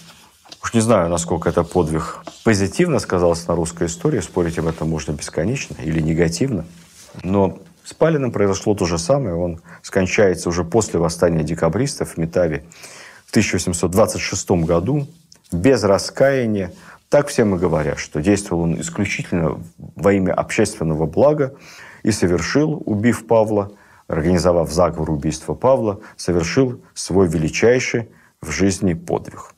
Уж 0.63 0.74
не 0.74 0.80
знаю, 0.80 1.10
насколько 1.10 1.50
это 1.50 1.66
подвиг 1.66 2.20
позитивно 2.46 3.00
сказался 3.00 3.50
на 3.50 3.56
русской 3.56 3.88
истории, 3.88 4.22
спорить 4.22 4.58
об 4.60 4.68
этом 4.68 4.89
можно 4.89 5.12
бесконечно 5.12 5.75
или 5.82 6.00
негативно. 6.00 6.63
Но 7.22 7.60
с 7.88 7.94
Палиным 7.94 8.34
произошло 8.34 8.75
то 8.75 8.86
же 8.86 8.98
самое. 8.98 9.34
Он 9.36 9.62
скончается 9.82 10.50
уже 10.50 10.65
после 10.65 11.00
восстания 11.00 11.44
декабристов 11.44 12.12
в 12.12 12.17
Метаве 12.17 12.65
в 13.25 13.29
1826 13.29 14.51
году 14.65 15.08
без 15.53 15.86
раскаяния. 15.86 16.74
Так 17.08 17.29
всем 17.29 17.56
и 17.56 17.58
говорят, 17.58 17.98
что 17.98 18.22
действовал 18.22 18.63
он 18.63 18.82
исключительно 18.82 19.58
во 19.77 20.12
имя 20.12 20.34
общественного 20.34 21.06
блага 21.06 21.53
и 22.03 22.12
совершил, 22.12 22.84
убив 22.86 23.25
Павла, 23.25 23.72
организовав 24.10 24.70
заговор 24.70 25.12
убийства 25.12 25.53
Павла, 25.53 26.01
совершил 26.17 26.82
свой 26.94 27.29
величайший 27.29 28.10
в 28.41 28.51
жизни 28.51 28.96
подвиг. 28.96 29.53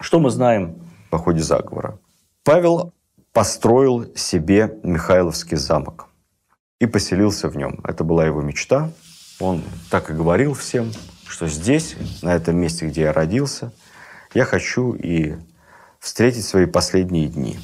Что 0.00 0.20
мы 0.20 0.28
знаем 0.28 0.76
о 1.10 1.16
ходе 1.16 1.40
заговора? 1.40 1.98
Павел 2.44 2.92
построил 3.32 4.04
себе 4.14 4.78
Михайловский 4.82 5.56
замок 5.56 6.05
и 6.78 6.86
поселился 6.86 7.48
в 7.48 7.56
нем. 7.56 7.80
Это 7.84 8.04
была 8.04 8.26
его 8.26 8.42
мечта. 8.42 8.90
Он 9.40 9.62
так 9.90 10.10
и 10.10 10.14
говорил 10.14 10.54
всем, 10.54 10.92
что 11.26 11.48
здесь, 11.48 11.96
на 12.22 12.34
этом 12.34 12.56
месте, 12.56 12.86
где 12.86 13.02
я 13.02 13.12
родился, 13.12 13.72
я 14.34 14.44
хочу 14.44 14.92
и 14.92 15.36
встретить 15.98 16.44
свои 16.44 16.66
последние 16.66 17.28
дни. 17.28 17.58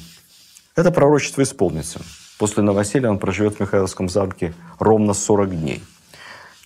Это 0.75 0.91
пророчество 0.91 1.43
исполнится. 1.43 2.01
После 2.39 2.63
новоселья 2.63 3.09
он 3.09 3.19
проживет 3.19 3.55
в 3.55 3.59
Михайловском 3.59 4.09
замке 4.09 4.53
ровно 4.79 5.13
40 5.13 5.59
дней. 5.59 5.83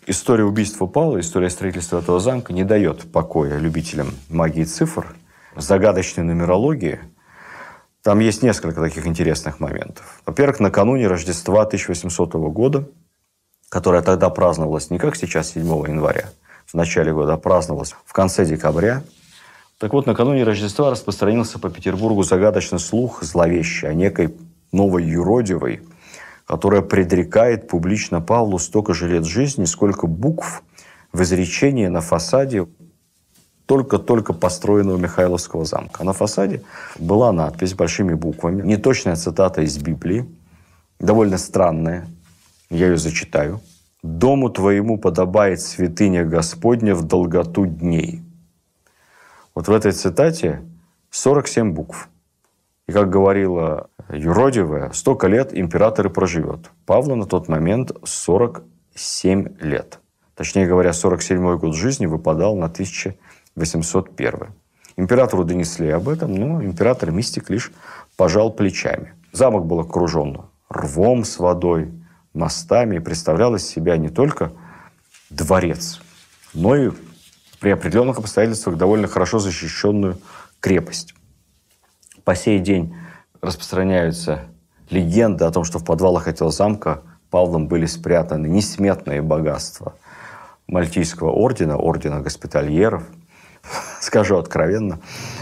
История 0.05 0.45
убийства 0.45 0.85
Павла, 0.85 1.19
история 1.19 1.49
строительства 1.49 1.99
этого 1.99 2.21
замка 2.21 2.53
не 2.53 2.63
дает 2.63 3.11
покоя 3.11 3.57
любителям 3.57 4.13
магии 4.29 4.63
цифр, 4.63 5.15
загадочной 5.55 6.23
нумерологии– 6.23 6.99
там 8.07 8.19
есть 8.19 8.41
несколько 8.41 8.79
таких 8.79 9.05
интересных 9.05 9.59
моментов. 9.59 10.21
Во-первых, 10.25 10.61
накануне 10.61 11.07
Рождества 11.07 11.63
1800 11.63 12.35
года, 12.35 12.87
которое 13.67 14.01
тогда 14.01 14.29
праздновалось 14.29 14.89
не 14.89 14.97
как 14.97 15.17
сейчас, 15.17 15.51
7 15.51 15.65
января, 15.89 16.29
в 16.65 16.73
начале 16.73 17.11
года, 17.11 17.33
а 17.33 17.37
праздновалось 17.37 17.97
в 18.05 18.13
конце 18.13 18.45
декабря. 18.45 19.03
Так 19.77 19.91
вот, 19.91 20.05
накануне 20.05 20.45
Рождества 20.45 20.89
распространился 20.89 21.59
по 21.59 21.69
Петербургу 21.69 22.23
загадочный 22.23 22.79
слух 22.79 23.23
зловещий 23.23 23.89
о 23.89 23.93
некой 23.93 24.33
новой 24.71 25.03
юродивой, 25.03 25.81
которая 26.45 26.83
предрекает 26.83 27.67
публично 27.67 28.21
Павлу 28.21 28.57
столько 28.57 28.93
же 28.93 29.09
лет 29.09 29.25
жизни, 29.25 29.65
сколько 29.65 30.07
букв 30.07 30.63
в 31.11 31.21
изречении 31.23 31.87
на 31.87 31.99
фасаде 31.99 32.67
только-только 33.67 34.33
построенного 34.33 34.97
Михайловского 34.97 35.65
замка. 35.65 36.03
На 36.03 36.13
фасаде 36.13 36.63
была 36.97 37.31
надпись 37.31 37.75
большими 37.75 38.15
буквами, 38.15 38.63
неточная 38.63 39.15
цитата 39.15 39.61
из 39.61 39.77
Библии, 39.77 40.25
довольно 40.99 41.37
странная, 41.37 42.07
я 42.69 42.87
ее 42.87 42.97
зачитаю. 42.97 43.61
«Дому 44.03 44.49
твоему 44.49 44.97
подобает 44.97 45.59
святыня 45.59 46.23
Господня 46.23 46.95
в 46.95 47.03
долготу 47.03 47.65
дней». 47.65 48.21
Вот 49.53 49.67
в 49.67 49.71
этой 49.71 49.91
цитате 49.91 50.61
47 51.09 51.73
букв. 51.73 52.09
И, 52.87 52.91
как 52.91 53.09
говорила 53.09 53.89
юродивая, 54.09 54.91
столько 54.91 55.27
лет 55.27 55.53
император 55.53 56.07
и 56.07 56.09
проживет. 56.09 56.71
Павла 56.85 57.15
на 57.15 57.25
тот 57.25 57.49
момент 57.49 57.91
47 58.03 59.57
лет. 59.59 59.99
Точнее 60.35 60.67
говоря, 60.67 60.93
47 60.93 61.57
год 61.57 61.75
жизни 61.75 62.05
выпадал 62.05 62.55
на 62.55 62.69
1801. 63.57 64.53
Императору 64.95 65.43
донесли 65.43 65.89
об 65.89 66.09
этом, 66.09 66.33
но 66.33 66.63
император-мистик 66.63 67.49
лишь 67.49 67.71
пожал 68.15 68.51
плечами. 68.51 69.13
Замок 69.31 69.65
был 69.65 69.81
окружен 69.81 70.41
рвом 70.69 71.25
с 71.25 71.37
водой, 71.37 71.91
мостами 72.33 72.95
и 72.95 72.99
представлял 72.99 73.55
из 73.55 73.67
себя 73.67 73.97
не 73.97 74.09
только 74.09 74.53
дворец, 75.29 75.99
но 76.53 76.75
и 76.75 76.91
при 77.59 77.71
определенных 77.71 78.19
обстоятельствах 78.19 78.77
довольно 78.77 79.07
хорошо 79.07 79.39
защищенную 79.39 80.19
крепость. 80.59 81.13
По 82.23 82.35
сей 82.35 82.59
день 82.59 82.95
распространяются 83.41 84.45
легенды 84.89 85.45
о 85.45 85.51
том, 85.51 85.63
что 85.63 85.79
в 85.79 85.85
подвалах 85.85 86.27
этого 86.27 86.51
замка 86.51 87.01
Павлом 87.29 87.67
были 87.67 87.85
спрятаны 87.85 88.47
несметные 88.47 89.21
богатства 89.21 89.95
Мальтийского 90.67 91.31
ордена, 91.31 91.77
ордена 91.77 92.21
госпитальеров. 92.21 93.03
Скажу 94.01 94.37
откровенно, 94.37 94.99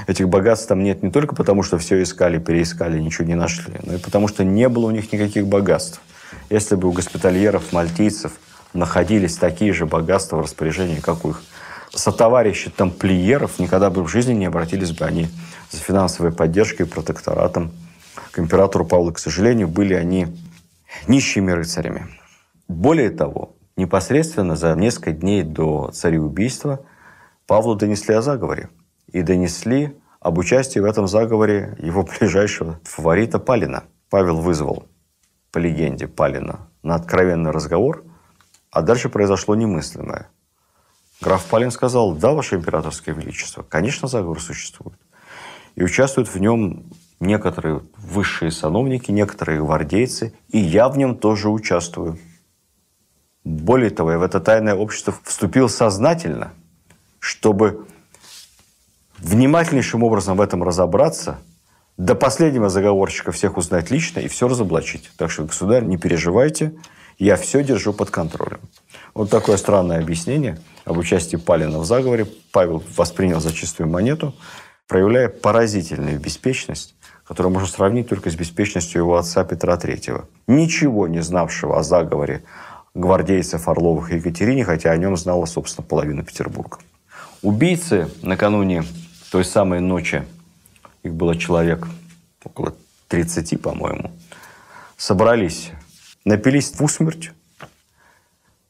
этих 0.07 0.29
богатств 0.29 0.67
там 0.67 0.83
нет 0.83 1.03
не 1.03 1.11
только 1.11 1.35
потому, 1.35 1.63
что 1.63 1.77
все 1.77 2.01
искали, 2.01 2.37
переискали, 2.39 2.99
ничего 2.99 3.27
не 3.27 3.35
нашли, 3.35 3.75
но 3.83 3.95
и 3.95 3.97
потому, 3.97 4.27
что 4.27 4.43
не 4.43 4.69
было 4.69 4.87
у 4.87 4.91
них 4.91 5.11
никаких 5.11 5.47
богатств. 5.47 6.01
Если 6.49 6.75
бы 6.75 6.87
у 6.87 6.91
госпитальеров, 6.91 7.73
мальтийцев 7.73 8.33
находились 8.73 9.37
такие 9.37 9.73
же 9.73 9.85
богатства 9.85 10.37
в 10.37 10.41
распоряжении, 10.41 10.99
как 10.99 11.25
у 11.25 11.31
их 11.31 11.41
сотоварищи 11.93 12.69
тамплиеров, 12.69 13.59
никогда 13.59 13.89
бы 13.89 14.03
в 14.03 14.07
жизни 14.07 14.33
не 14.33 14.45
обратились 14.45 14.91
бы 14.91 15.05
они 15.05 15.27
за 15.71 15.79
финансовой 15.79 16.31
поддержкой 16.31 16.83
и 16.83 16.89
протекторатом 16.89 17.71
к 18.31 18.39
императору 18.39 18.85
Павлу. 18.85 19.11
К 19.11 19.19
сожалению, 19.19 19.67
были 19.67 19.93
они 19.93 20.27
нищими 21.07 21.51
рыцарями. 21.51 22.07
Более 22.67 23.11
того, 23.11 23.55
непосредственно 23.77 24.55
за 24.55 24.73
несколько 24.75 25.11
дней 25.11 25.43
до 25.43 25.91
цареубийства 25.93 26.81
Павлу 27.47 27.75
донесли 27.75 28.13
о 28.13 28.21
заговоре. 28.21 28.69
И 29.11 29.21
донесли 29.21 29.95
об 30.19 30.37
участии 30.39 30.79
в 30.79 30.85
этом 30.85 31.07
заговоре 31.07 31.77
его 31.79 32.03
ближайшего 32.03 32.79
фаворита 32.83 33.39
Палина. 33.39 33.83
Павел 34.09 34.41
вызвал, 34.41 34.87
по 35.51 35.59
легенде, 35.59 36.07
Палина 36.07 36.67
на 36.83 36.95
откровенный 36.95 37.51
разговор, 37.51 38.03
а 38.71 38.81
дальше 38.81 39.09
произошло 39.09 39.55
немыслимое. 39.55 40.29
Граф 41.21 41.45
Палин 41.45 41.71
сказал, 41.71 42.13
да, 42.13 42.33
ваше 42.33 42.55
императорское 42.55 43.15
величество, 43.15 43.63
конечно, 43.63 44.07
заговор 44.07 44.41
существует. 44.41 44.99
И 45.75 45.83
участвуют 45.83 46.29
в 46.29 46.39
нем 46.39 46.85
некоторые 47.19 47.83
высшие 47.97 48.51
сановники, 48.51 49.11
некоторые 49.11 49.59
гвардейцы, 49.59 50.33
и 50.49 50.57
я 50.57 50.89
в 50.89 50.97
нем 50.97 51.17
тоже 51.17 51.49
участвую. 51.49 52.19
Более 53.43 53.89
того, 53.89 54.11
я 54.11 54.19
в 54.19 54.23
это 54.23 54.39
тайное 54.39 54.75
общество 54.75 55.13
вступил 55.23 55.69
сознательно, 55.69 56.53
чтобы 57.25 57.87
внимательнейшим 59.17 60.03
образом 60.03 60.37
в 60.37 60.41
этом 60.41 60.61
разобраться, 60.61 61.39
до 61.97 62.13
последнего 62.13 62.69
заговорщика 62.69 63.31
всех 63.31 63.57
узнать 63.57 63.89
лично 63.89 64.19
и 64.19 64.27
все 64.27 64.47
разоблачить. 64.47 65.09
Так 65.17 65.31
что, 65.31 65.45
государь, 65.45 65.85
не 65.85 65.97
переживайте, 65.97 66.73
я 67.17 67.35
все 67.35 67.63
держу 67.63 67.93
под 67.93 68.11
контролем. 68.11 68.59
Вот 69.15 69.31
такое 69.31 69.57
странное 69.57 70.01
объяснение 70.01 70.59
об 70.83 70.99
участии 70.99 71.37
Палина 71.37 71.79
в 71.79 71.85
заговоре 71.85 72.27
Павел 72.51 72.83
воспринял 72.95 73.39
за 73.39 73.51
чистую 73.51 73.89
монету, 73.89 74.35
проявляя 74.87 75.27
поразительную 75.27 76.19
беспечность, 76.19 76.93
которую 77.23 77.53
можно 77.53 77.67
сравнить 77.67 78.07
только 78.07 78.29
с 78.29 78.35
беспечностью 78.35 79.01
его 79.01 79.17
отца 79.17 79.43
Петра 79.45 79.77
III. 79.77 80.25
Ничего 80.45 81.07
не 81.07 81.23
знавшего 81.23 81.79
о 81.79 81.81
заговоре 81.81 82.43
гвардейцев 82.93 83.67
Орловых 83.67 84.11
и 84.11 84.17
Екатерине, 84.17 84.63
хотя 84.63 84.91
о 84.91 84.97
нем 84.97 85.17
знала, 85.17 85.45
собственно, 85.45 85.87
половина 85.87 86.23
Петербурга. 86.23 86.77
Убийцы 87.41 88.09
накануне 88.21 88.83
той 89.31 89.45
самой 89.45 89.79
ночи, 89.79 90.23
их 91.03 91.13
было 91.13 91.35
человек 91.35 91.87
около 92.43 92.75
30, 93.07 93.61
по-моему, 93.61 94.11
собрались, 94.97 95.71
напились 96.23 96.71
в 96.71 96.83
усмерть, 96.83 97.31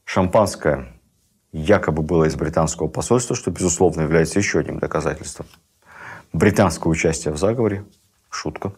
Шампанское 0.08 0.86
якобы 1.52 2.02
было 2.02 2.24
из 2.24 2.36
британского 2.36 2.86
посольства, 2.86 3.34
что, 3.34 3.50
безусловно, 3.50 4.02
является 4.02 4.38
еще 4.38 4.60
одним 4.60 4.78
доказательством. 4.78 5.46
Британского 6.32 6.92
участия 6.92 7.32
в 7.32 7.38
заговоре. 7.38 7.84
Шутка. 8.30 8.72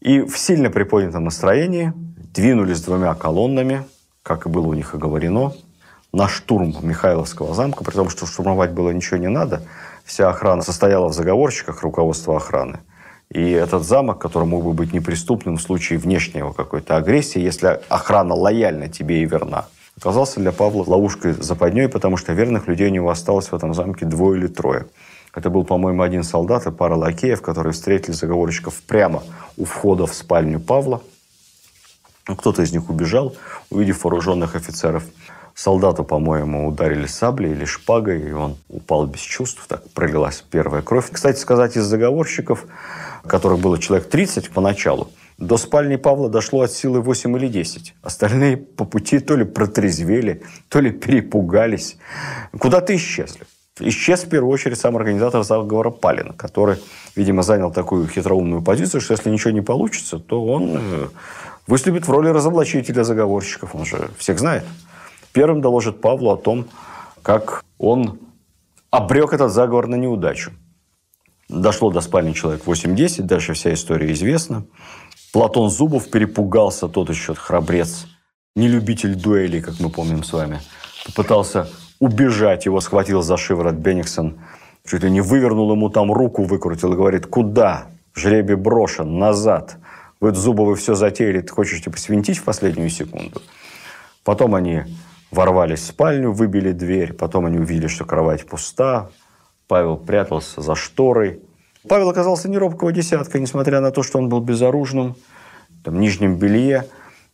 И 0.00 0.20
в 0.20 0.38
сильно 0.38 0.70
приподнятом 0.70 1.24
настроении 1.24 1.92
двинулись 1.96 2.80
двумя 2.80 3.12
колоннами, 3.14 3.84
как 4.22 4.46
и 4.46 4.48
было 4.48 4.68
у 4.68 4.74
них 4.74 4.94
оговорено, 4.94 5.52
на 6.12 6.28
штурм 6.28 6.76
Михайловского 6.82 7.54
замка, 7.54 7.84
при 7.84 7.94
том, 7.94 8.10
что 8.10 8.26
штурмовать 8.26 8.72
было 8.72 8.90
ничего 8.90 9.16
не 9.16 9.28
надо. 9.28 9.62
Вся 10.04 10.28
охрана 10.28 10.62
состояла 10.62 11.08
в 11.08 11.14
заговорщиках 11.14 11.82
руководства 11.82 12.36
охраны. 12.36 12.80
И 13.30 13.50
этот 13.50 13.84
замок, 13.84 14.18
который 14.18 14.44
мог 14.44 14.62
бы 14.62 14.74
быть 14.74 14.92
неприступным 14.92 15.56
в 15.56 15.62
случае 15.62 15.98
внешнего 15.98 16.52
какой-то 16.52 16.96
агрессии, 16.96 17.40
если 17.40 17.80
охрана 17.88 18.34
лояльна 18.34 18.88
тебе 18.88 19.22
и 19.22 19.24
верна, 19.24 19.66
оказался 19.98 20.38
для 20.38 20.52
Павла 20.52 20.84
ловушкой 20.86 21.32
западней, 21.32 21.88
потому 21.88 22.18
что 22.18 22.34
верных 22.34 22.68
людей 22.68 22.88
у 22.88 22.92
него 22.92 23.08
осталось 23.08 23.48
в 23.48 23.54
этом 23.54 23.72
замке 23.72 24.04
двое 24.04 24.38
или 24.38 24.48
трое. 24.48 24.86
Это 25.34 25.48
был, 25.48 25.64
по-моему, 25.64 26.02
один 26.02 26.24
солдат 26.24 26.66
и 26.66 26.70
пара 26.70 26.94
лакеев, 26.94 27.40
которые 27.40 27.72
встретили 27.72 28.12
заговорщиков 28.12 28.82
прямо 28.82 29.22
у 29.56 29.64
входа 29.64 30.06
в 30.06 30.12
спальню 30.12 30.60
Павла. 30.60 31.00
Ну, 32.28 32.36
кто-то 32.36 32.62
из 32.62 32.72
них 32.72 32.90
убежал, 32.90 33.34
увидев 33.70 34.04
вооруженных 34.04 34.56
офицеров. 34.56 35.04
Солдату, 35.54 36.04
по-моему, 36.04 36.66
ударили 36.68 37.06
саблей 37.06 37.52
или 37.52 37.64
шпагой, 37.64 38.28
и 38.28 38.32
он 38.32 38.56
упал 38.68 39.06
без 39.06 39.20
чувств. 39.20 39.64
Так 39.68 39.88
пролилась 39.90 40.44
первая 40.50 40.82
кровь. 40.82 41.10
Кстати 41.10 41.38
сказать, 41.38 41.76
из 41.76 41.84
заговорщиков, 41.84 42.64
которых 43.26 43.60
было 43.60 43.78
человек 43.78 44.08
30 44.08 44.50
поначалу, 44.50 45.10
до 45.38 45.56
спальни 45.56 45.96
Павла 45.96 46.28
дошло 46.28 46.62
от 46.62 46.72
силы 46.72 47.00
8 47.00 47.36
или 47.36 47.48
10. 47.48 47.94
Остальные 48.02 48.56
по 48.56 48.84
пути 48.84 49.18
то 49.18 49.36
ли 49.36 49.44
протрезвели, 49.44 50.42
то 50.68 50.80
ли 50.80 50.90
перепугались. 50.90 51.96
Куда-то 52.58 52.94
исчезли. 52.94 53.42
Исчез 53.80 54.24
в 54.24 54.28
первую 54.28 54.52
очередь 54.52 54.78
сам 54.78 54.96
организатор 54.96 55.42
заговора 55.42 55.90
Палин, 55.90 56.34
который, 56.34 56.76
видимо, 57.16 57.42
занял 57.42 57.72
такую 57.72 58.06
хитроумную 58.06 58.62
позицию, 58.62 59.00
что 59.00 59.14
если 59.14 59.30
ничего 59.30 59.50
не 59.50 59.62
получится, 59.62 60.18
то 60.18 60.44
он 60.44 60.76
э, 60.76 61.08
выступит 61.66 62.06
в 62.06 62.10
роли 62.10 62.28
разоблачителя 62.28 63.02
заговорщиков. 63.02 63.74
Он 63.74 63.86
же 63.86 64.10
всех 64.18 64.38
знает. 64.38 64.64
Первым 65.32 65.60
доложит 65.60 66.00
Павлу 66.00 66.30
о 66.30 66.36
том, 66.36 66.66
как 67.22 67.64
он 67.78 68.18
обрек 68.90 69.32
этот 69.32 69.52
заговор 69.52 69.86
на 69.86 69.94
неудачу. 69.94 70.52
Дошло 71.48 71.90
до 71.90 72.00
спальни 72.00 72.32
человек 72.32 72.62
8-10, 72.64 73.22
дальше 73.22 73.54
вся 73.54 73.72
история 73.72 74.12
известна. 74.12 74.64
Платон 75.32 75.70
Зубов 75.70 76.10
перепугался, 76.10 76.88
тот 76.88 77.08
еще 77.08 77.34
храбрец, 77.34 78.06
не 78.54 78.68
любитель 78.68 79.14
дуэлей, 79.14 79.62
как 79.62 79.80
мы 79.80 79.90
помним 79.90 80.24
с 80.24 80.32
вами. 80.32 80.60
Попытался 81.06 81.68
убежать, 82.00 82.66
его 82.66 82.80
схватил 82.80 83.22
за 83.22 83.36
шиворот 83.36 83.74
Бениксон, 83.74 84.40
чуть 84.86 85.02
ли 85.02 85.10
не 85.10 85.20
вывернул 85.20 85.70
ему 85.72 85.88
там 85.88 86.12
руку, 86.12 86.44
выкрутил 86.44 86.92
и 86.92 86.96
говорит, 86.96 87.26
куда? 87.26 87.86
Жребий 88.14 88.56
брошен, 88.56 89.18
назад. 89.18 89.78
Вы, 90.20 90.34
Зубовы, 90.34 90.76
все 90.76 90.94
затеяли, 90.94 91.40
ты 91.40 91.48
хочешь 91.48 91.82
типа 91.82 91.98
свинтить 91.98 92.38
в 92.38 92.44
последнюю 92.44 92.90
секунду? 92.90 93.40
Потом 94.22 94.54
они 94.54 94.84
ворвались 95.32 95.80
в 95.80 95.86
спальню, 95.86 96.30
выбили 96.30 96.72
дверь, 96.72 97.12
потом 97.12 97.46
они 97.46 97.58
увидели, 97.58 97.88
что 97.88 98.04
кровать 98.04 98.46
пуста, 98.46 99.10
Павел 99.66 99.96
прятался 99.96 100.60
за 100.60 100.74
шторой, 100.76 101.40
Павел 101.88 102.10
оказался 102.10 102.48
не 102.48 102.58
робкого 102.58 102.92
десятка, 102.92 103.40
несмотря 103.40 103.80
на 103.80 103.90
то, 103.90 104.04
что 104.04 104.18
он 104.18 104.28
был 104.28 104.40
безоружным, 104.40 105.16
там, 105.84 105.94
в 105.94 105.98
нижнем 105.98 106.36
белье. 106.36 106.86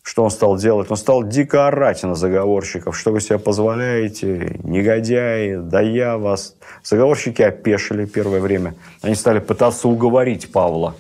Что 0.03 0.25
он 0.25 0.31
стал 0.31 0.57
делать? 0.57 0.91
Он 0.91 0.97
стал 0.97 1.23
дико 1.23 1.67
орать 1.67 2.03
на 2.03 2.15
заговорщиков. 2.15 2.97
Что 2.97 3.13
вы 3.13 3.21
себе 3.21 3.39
позволяете? 3.39 4.59
Негодяи, 4.63 5.57
да 5.57 5.83
я 5.83 6.17
вас. 6.17 6.55
Заговорщики 6.83 7.43
опешили 7.43 8.07
первое 8.07 8.41
время. 8.41 8.75
Они 9.03 9.15
стали 9.15 9.39
пытаться 9.39 9.87
уговорить 9.87 10.51
Павла 10.51 10.95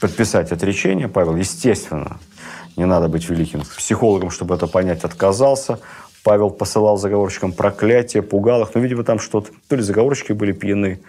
подписать 0.00 0.50
отречение. 0.50 1.06
Павел, 1.06 1.36
естественно, 1.36 2.18
не 2.76 2.84
надо 2.84 3.06
быть 3.06 3.28
великим 3.30 3.60
психологом, 3.60 4.30
чтобы 4.30 4.56
это 4.56 4.66
понять, 4.66 5.04
отказался. 5.04 5.78
Павел 6.24 6.50
посылал 6.50 6.96
заговорщикам 6.96 7.52
проклятия, 7.52 8.22
пугал 8.22 8.62
их. 8.62 8.74
Но, 8.74 8.80
видимо, 8.80 9.04
там 9.04 9.18
что-то... 9.18 9.50
То 9.68 9.76
ли 9.76 9.82
заговорщики 9.82 10.32
были 10.32 10.52
пьяны, 10.52 11.00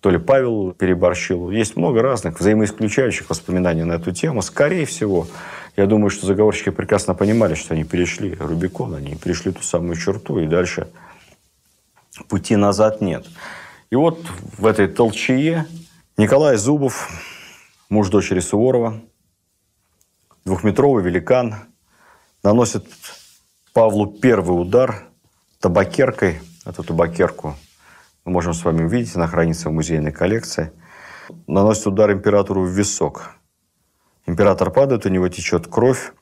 то 0.00 0.10
ли 0.10 0.18
Павел 0.18 0.72
переборщил. 0.72 1.50
Есть 1.50 1.76
много 1.76 2.02
разных 2.02 2.40
взаимоисключающих 2.40 3.30
воспоминаний 3.30 3.84
на 3.84 3.94
эту 3.94 4.12
тему. 4.12 4.42
Скорее 4.42 4.86
всего, 4.86 5.28
я 5.76 5.86
думаю, 5.86 6.10
что 6.10 6.26
заговорщики 6.26 6.70
прекрасно 6.70 7.14
понимали, 7.14 7.54
что 7.54 7.74
они 7.74 7.84
перешли 7.84 8.34
Рубикон, 8.34 8.94
они 8.94 9.14
перешли 9.14 9.52
ту 9.52 9.62
самую 9.62 9.96
черту, 9.96 10.40
и 10.40 10.46
дальше 10.46 10.88
пути 12.28 12.56
назад 12.56 13.00
нет. 13.00 13.26
И 13.90 13.96
вот 13.96 14.20
в 14.58 14.66
этой 14.66 14.88
толчее 14.88 15.66
Николай 16.16 16.56
Зубов, 16.56 17.08
муж 17.88 18.08
дочери 18.08 18.40
Суворова, 18.40 19.00
двухметровый 20.44 21.04
великан, 21.04 21.54
наносит 22.42 22.86
Павлу 23.72 24.06
первый 24.08 24.60
удар 24.60 25.04
табакеркой. 25.60 26.40
Эту 26.66 26.82
табакерку 26.82 27.54
мы 28.24 28.32
можем 28.32 28.52
с 28.52 28.64
вами 28.64 28.82
увидеть, 28.82 29.14
она 29.14 29.28
хранится 29.28 29.68
в 29.68 29.72
музейной 29.72 30.10
коллекции. 30.10 30.72
Наносит 31.46 31.86
удар 31.86 32.10
императору 32.12 32.64
в 32.64 32.68
висок. 32.68 33.36
Император 34.26 34.72
падает, 34.72 35.06
у 35.06 35.08
него 35.08 35.28
течет 35.28 35.68
кровь. 35.68 36.12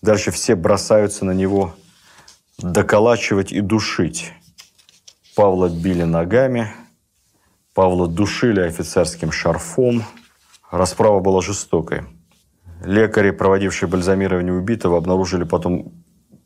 Дальше 0.00 0.30
все 0.30 0.54
бросаются 0.54 1.26
на 1.26 1.32
него 1.32 1.74
доколачивать 2.58 3.52
и 3.52 3.60
душить. 3.60 4.32
Павла 5.36 5.68
били 5.68 6.04
ногами, 6.04 6.72
Павла 7.74 8.08
душили 8.08 8.60
офицерским 8.60 9.32
шарфом. 9.32 10.02
Расправа 10.70 11.20
была 11.20 11.42
жестокой. 11.42 12.04
Лекари, 12.82 13.32
проводившие 13.32 13.88
бальзамирование 13.88 14.54
убитого, 14.54 14.96
обнаружили 14.96 15.44
потом 15.44 16.03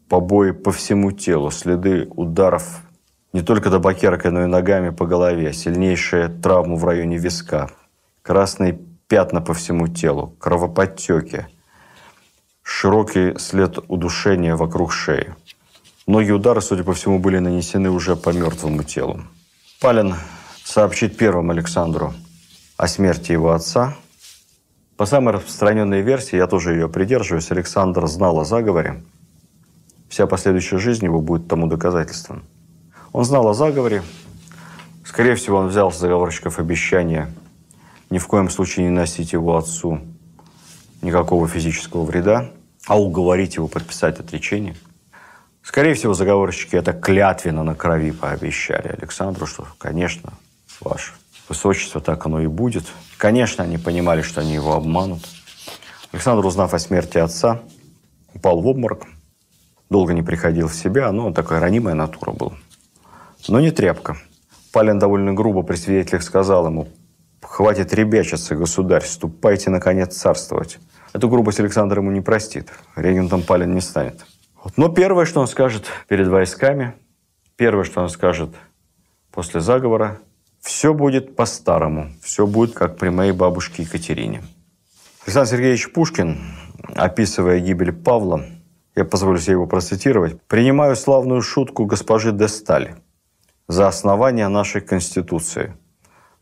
побои 0.09 0.53
по 0.53 0.73
всему 0.73 1.13
телу, 1.13 1.51
следы 1.51 2.09
ударов 2.11 2.83
не 3.33 3.43
только 3.43 3.71
табакеркой, 3.71 4.31
но 4.31 4.45
и 4.45 4.47
ногами 4.47 4.91
по 4.91 5.07
голове, 5.07 5.53
сильнейшая 5.53 6.29
травма 6.29 6.77
в 6.77 6.85
районе 6.85 7.19
виска, 7.19 7.71
красные 8.23 8.79
пятна 9.07 9.41
по 9.41 9.55
всему 9.55 9.89
телу, 9.89 10.35
кровоподтеки, 10.39 11.47
широкий 12.63 13.39
след 13.39 13.79
удушения 13.89 14.57
вокруг 14.57 14.93
шеи. 14.93 15.35
Многие 16.07 16.33
удары, 16.33 16.63
судя 16.63 16.85
по 16.85 16.95
всему, 16.95 17.19
были 17.19 17.39
нанесены 17.39 17.91
уже 17.91 18.17
по 18.17 18.31
мертвому 18.31 18.83
телу. 18.83 19.21
Палин 19.81 20.15
сообщит 20.65 21.19
первым 21.19 21.51
Александру 21.51 22.15
о 22.79 22.89
смерти 22.89 23.33
его 23.33 23.53
отца. 23.53 23.95
По 24.97 25.07
самой 25.07 25.35
распространенной 25.35 26.01
версии, 26.01 26.37
я 26.37 26.47
тоже 26.47 26.73
ее 26.73 26.89
придерживаюсь, 26.89 27.51
Александр 27.51 28.07
знал 28.07 28.41
о 28.41 28.45
заговоре. 28.45 29.03
Вся 30.09 30.27
последующая 30.27 30.79
жизнь 30.79 31.05
его 31.05 31.21
будет 31.21 31.49
тому 31.49 31.67
доказательством. 31.67 32.45
Он 33.13 33.25
знал 33.25 33.49
о 33.49 33.55
заговоре. 33.55 34.03
Скорее 35.05 35.35
всего, 35.35 35.59
он 35.59 35.69
взял 35.69 35.91
с 35.91 35.99
заговорщиков 35.99 36.59
обещание 36.59 37.33
ни 38.11 38.19
в 38.19 38.27
коем 38.27 38.49
случае 38.49 38.87
не 38.87 38.93
носить 38.93 39.33
его 39.33 39.57
отцу 39.57 40.01
никакого 41.03 41.47
физического 41.47 42.05
вреда, 42.05 42.51
а 42.87 42.99
уговорить 42.99 43.57
его 43.57 43.69
подписать 43.69 44.19
отречение– 44.19 44.75
Скорее 45.69 45.93
всего, 45.93 46.15
заговорщики 46.15 46.77
это 46.77 46.95
клятвенно 46.95 47.63
на 47.63 47.75
крови 47.75 48.11
пообещали 48.11 48.89
Александру, 48.89 49.47
что, 49.47 49.67
конечно, 49.77 50.33
ваше 50.81 51.13
высочество, 51.47 52.01
так 52.01 52.25
оно 52.25 52.41
и 52.41 52.47
будет. 52.47 52.85
Конечно, 53.19 53.65
они 53.65 53.77
понимали, 53.77 54.23
что 54.23 54.41
они 54.41 54.55
его 54.55 54.73
обманут. 54.73 55.29
Александр, 56.11 56.47
узнав 56.47 56.73
о 56.73 56.79
смерти 56.79 57.19
отца, 57.19 57.61
упал 58.33 58.63
в 58.63 58.67
обморок, 58.67 59.05
долго 59.91 60.13
не 60.13 60.23
приходил 60.23 60.69
в 60.69 60.75
себя, 60.75 61.11
но 61.13 61.33
такая 61.33 61.61
ранимая 61.61 61.95
натура 61.95 62.33
был. 62.33 62.53
Но 63.49 63.61
не 63.61 63.71
тряпка. 63.71 64.17
Палин 64.73 64.99
довольно 64.99 65.33
грубо 65.33 65.63
при 65.63 65.77
свидетелях 65.77 66.23
сказал 66.23 66.67
ему, 66.67 66.89
«Хватит 67.41 67.95
ребячиться, 67.95 68.55
государь, 68.55 69.05
ступайте, 69.05 69.71
наконец, 69.71 70.15
царствовать». 70.17 70.79
Эту 71.13 71.29
грубость 71.29 71.61
Александр 71.61 71.99
ему 71.99 72.11
не 72.11 72.21
простит. 72.21 72.69
Регентом 72.95 73.43
Палин 73.43 73.75
не 73.75 73.81
станет. 73.81 74.27
Но 74.77 74.89
первое, 74.89 75.25
что 75.25 75.41
он 75.41 75.47
скажет 75.47 75.87
перед 76.09 76.29
войсками, 76.29 76.95
первое, 77.57 77.85
что 77.85 78.03
он 78.03 78.11
скажет 78.11 78.51
после 79.33 79.61
заговора, 79.61 80.19
все 80.61 80.93
будет 80.93 81.35
по-старому, 81.37 82.11
все 82.23 82.47
будет 82.47 82.75
как 82.75 82.99
при 82.99 83.09
моей 83.09 83.33
бабушке 83.33 83.85
Екатерине. 83.85 84.43
Александр 85.25 85.51
Сергеевич 85.51 85.93
Пушкин, 85.93 86.39
описывая 86.95 87.61
гибель 87.61 87.93
Павла, 87.93 88.45
я 88.99 89.05
позволю 89.05 89.39
себе 89.39 89.53
его 89.53 89.67
процитировать, 89.67 90.41
«Принимаю 90.43 90.97
славную 90.97 91.43
шутку 91.43 91.87
госпожи 91.87 92.33
де 92.33 92.49
Сталь 92.49 92.95
за 93.67 93.89
основание 93.89 94.49
нашей 94.49 94.81
Конституции». 94.81 95.75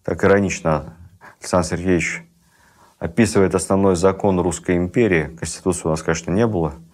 Так 0.05 0.25
иронично 0.25 0.97
Александр 1.41 1.69
Сергеевич 1.69 2.23
описывает 2.99 3.55
основной 3.55 3.97
закон 3.97 4.41
Русской 4.41 4.77
империи. 4.77 5.37
Конституции 5.39 5.83
у 5.85 5.91
нас, 5.91 6.03
конечно, 6.03 6.31
не 6.31 6.47
было– 6.47 6.75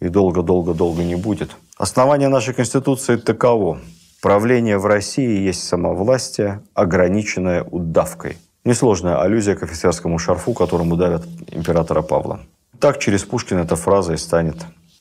и 0.00 0.08
долго-долго-долго 0.08 1.04
не 1.04 1.14
будет. 1.14 1.56
Основание 1.76 2.28
нашей 2.28 2.54
Конституции 2.54 3.16
таково. 3.16 3.78
Правление 4.22 4.78
в 4.78 4.86
России 4.86 5.40
есть 5.40 5.66
самовластие, 5.66 6.62
ограниченное 6.74 7.62
удавкой. 7.62 8.36
Несложная 8.64 9.20
аллюзия 9.20 9.54
к 9.54 9.62
офицерскому 9.62 10.18
шарфу, 10.18 10.52
которому 10.52 10.96
давят 10.96 11.24
императора 11.48 12.02
Павла. 12.02 12.40
Так 12.78 12.98
через 12.98 13.24
Пушкина 13.24 13.60
эта 13.60 13.76
фраза 13.76 14.14
и 14.14 14.16
станет 14.16 14.56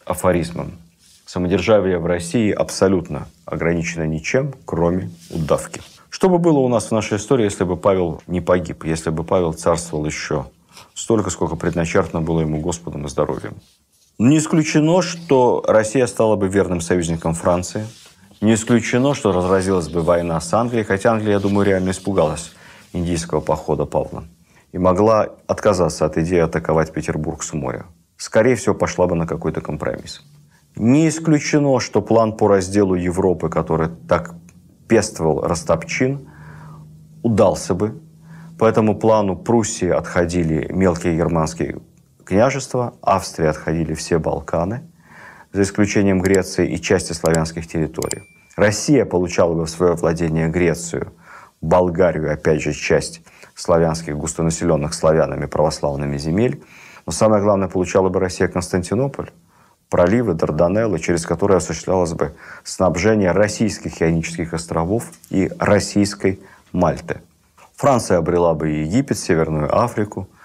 афоризмом. 0.05 0.71
Самодержавие 1.25 1.99
в 1.99 2.05
России 2.05 2.51
абсолютно 2.51 3.27
ограничено 3.45 4.03
ничем, 4.07 4.53
кроме 4.65 5.11
удавки. 5.29 5.81
Что 6.09 6.27
бы 6.27 6.39
было 6.39 6.59
у 6.59 6.67
нас 6.67 6.87
в 6.87 6.91
нашей 6.91 7.17
истории, 7.17 7.43
если 7.43 7.63
бы 7.63 7.77
Павел 7.77 8.21
не 8.25 8.41
погиб, 8.41 8.83
если 8.83 9.11
бы 9.11 9.23
Павел 9.23 9.53
царствовал 9.53 10.05
еще 10.05 10.47
столько, 10.95 11.29
сколько 11.29 11.55
предначертано 11.55 12.21
было 12.21 12.41
ему 12.41 12.59
Господом 12.61 13.05
и 13.05 13.09
здоровьем? 13.09 13.55
Не 14.17 14.39
исключено, 14.39 15.01
что 15.01 15.63
Россия 15.67 16.07
стала 16.07 16.35
бы 16.35 16.47
верным 16.47 16.81
союзником 16.81 17.35
Франции. 17.35 17.85
Не 18.41 18.55
исключено, 18.55 19.13
что 19.13 19.31
разразилась 19.31 19.87
бы 19.87 20.01
война 20.01 20.41
с 20.41 20.53
Англией, 20.53 20.83
хотя 20.83 21.11
Англия, 21.11 21.33
я 21.33 21.39
думаю, 21.39 21.65
реально 21.65 21.91
испугалась 21.91 22.51
индийского 22.91 23.39
похода 23.39 23.85
Павла 23.85 24.23
и 24.71 24.77
могла 24.77 25.29
отказаться 25.47 26.05
от 26.05 26.17
идеи 26.17 26.39
атаковать 26.39 26.91
Петербург 26.91 27.43
с 27.43 27.53
моря. 27.53 27.85
Скорее 28.19 28.55
всего, 28.55 28.75
пошла 28.75 29.07
бы 29.07 29.15
на 29.15 29.25
какой-то 29.25 29.61
компромисс. 29.61 30.21
Не 30.75 31.07
исключено, 31.07 31.79
что 31.79 32.01
план 32.01 32.35
по 32.35 32.49
разделу 32.49 32.93
Европы, 32.95 33.49
который 33.49 33.87
так 34.09 34.35
пествовал 34.89 35.41
Ростопчин, 35.47 36.29
удался 37.23 37.73
бы. 37.73 38.01
По 38.57 38.65
этому 38.65 38.99
плану 38.99 39.37
Пруссии 39.37 39.87
отходили 39.87 40.69
мелкие 40.69 41.15
германские 41.15 41.79
княжества, 42.25 42.93
Австрии 43.01 43.47
отходили 43.47 43.93
все 43.93 44.19
Балканы, 44.19 44.81
за 45.53 45.61
исключением 45.61 46.19
Греции 46.19 46.69
и 46.69 46.81
части 46.81 47.13
славянских 47.13 47.67
территорий. 47.67 48.23
Россия 48.57 49.05
получала 49.05 49.53
бы 49.53 49.65
в 49.65 49.69
свое 49.69 49.93
владение 49.93 50.49
Грецию, 50.49 51.13
Болгарию, 51.61 52.33
опять 52.33 52.61
же, 52.61 52.73
часть 52.73 53.21
славянских, 53.55 54.17
густонаселенных 54.17 54.93
славянами 54.93 55.45
православными 55.45 56.17
земель. 56.17 56.61
Но 57.05 57.11
самое 57.11 57.41
главное, 57.41 57.67
получала 57.67 58.09
бы 58.09 58.19
Россия 58.19 58.47
Константинополь, 58.47 59.31
проливы, 59.89 60.33
Дарданеллы, 60.33 60.99
через 60.99 61.25
которые 61.25 61.57
осуществлялось 61.57 62.13
бы 62.13 62.33
снабжение 62.63 63.31
российских 63.31 64.01
ионических 64.01 64.53
островов 64.53 65.05
и 65.29 65.51
российской 65.59 66.39
Мальты. 66.71 67.21
Франция 67.75 68.17
обрела 68.17 68.53
бы 68.53 68.69
Египет, 68.69 69.17
Северную 69.17 69.75
Африку– 69.75 70.27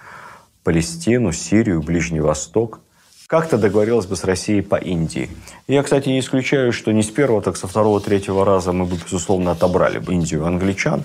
Палестину, 0.65 1.31
Сирию, 1.31 1.81
Ближний 1.83 2.19
Восток. 2.19 2.79
Как-то 3.27 3.57
договорилась 3.59 4.07
бы 4.07 4.15
с 4.15 4.23
Россией 4.23 4.61
по 4.61 4.75
Индии. 4.75 5.29
Я, 5.67 5.83
кстати, 5.83 6.09
не 6.09 6.19
исключаю, 6.19 6.73
что 6.73 6.91
не 6.91 7.03
с 7.03 7.09
первого, 7.11 7.41
так 7.41 7.55
со 7.55 7.67
второго, 7.67 8.01
третьего 8.01 8.43
раза 8.43 8.71
мы 8.71 8.85
бы, 8.85 8.95
безусловно, 8.97 9.51
отобрали 9.51 9.99
бы 9.99 10.13
Индию 10.13 10.43
англичан. 10.43 11.03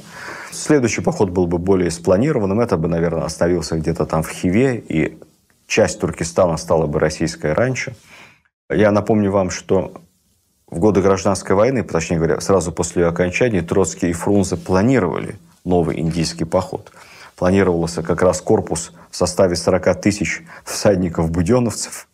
Следующий 0.51 1.03
поход 1.03 1.29
был 1.29 1.47
бы 1.47 1.59
более 1.59 1.91
спланированным. 1.91 2.59
Это 2.61 2.79
бы, 2.79 2.89
наверное, 2.89 3.25
остановился 3.25 3.77
где-то 3.77 4.07
там 4.07 4.23
в 4.23 4.31
Хиве, 4.31 4.79
и 4.79 5.19
часть 5.71 6.01
Туркестана 6.01 6.57
стала 6.57 6.87
бы 6.87 6.99
российской 6.99 7.53
раньше. 7.53 7.95
Я 8.69 8.91
напомню 8.91 9.31
вам, 9.31 9.51
что 9.51 9.93
в 10.67 10.79
годы 10.79 11.01
гражданской 11.01 11.57
войны, 11.57 11.83
точнее 11.83 12.19
говоря, 12.19 12.41
сразу 12.41 12.73
после 12.73 13.03
ее 13.03 13.09
окончания, 13.09 13.63
Троцкий 13.63 14.11
и 14.11 14.13
Фрунзе 14.13 14.57
планировали 14.57 15.37
новый 15.65 15.99
индийский 15.99 16.45
поход– 16.45 16.93
планировался 17.41 18.03
как 18.03 18.21
раз 18.21 18.43
корпус 18.43 18.93
в 19.11 19.17
составе 19.17 19.57
40 19.57 19.99
тысяч 20.03 20.43
всадников-буденовцев, 20.63 22.07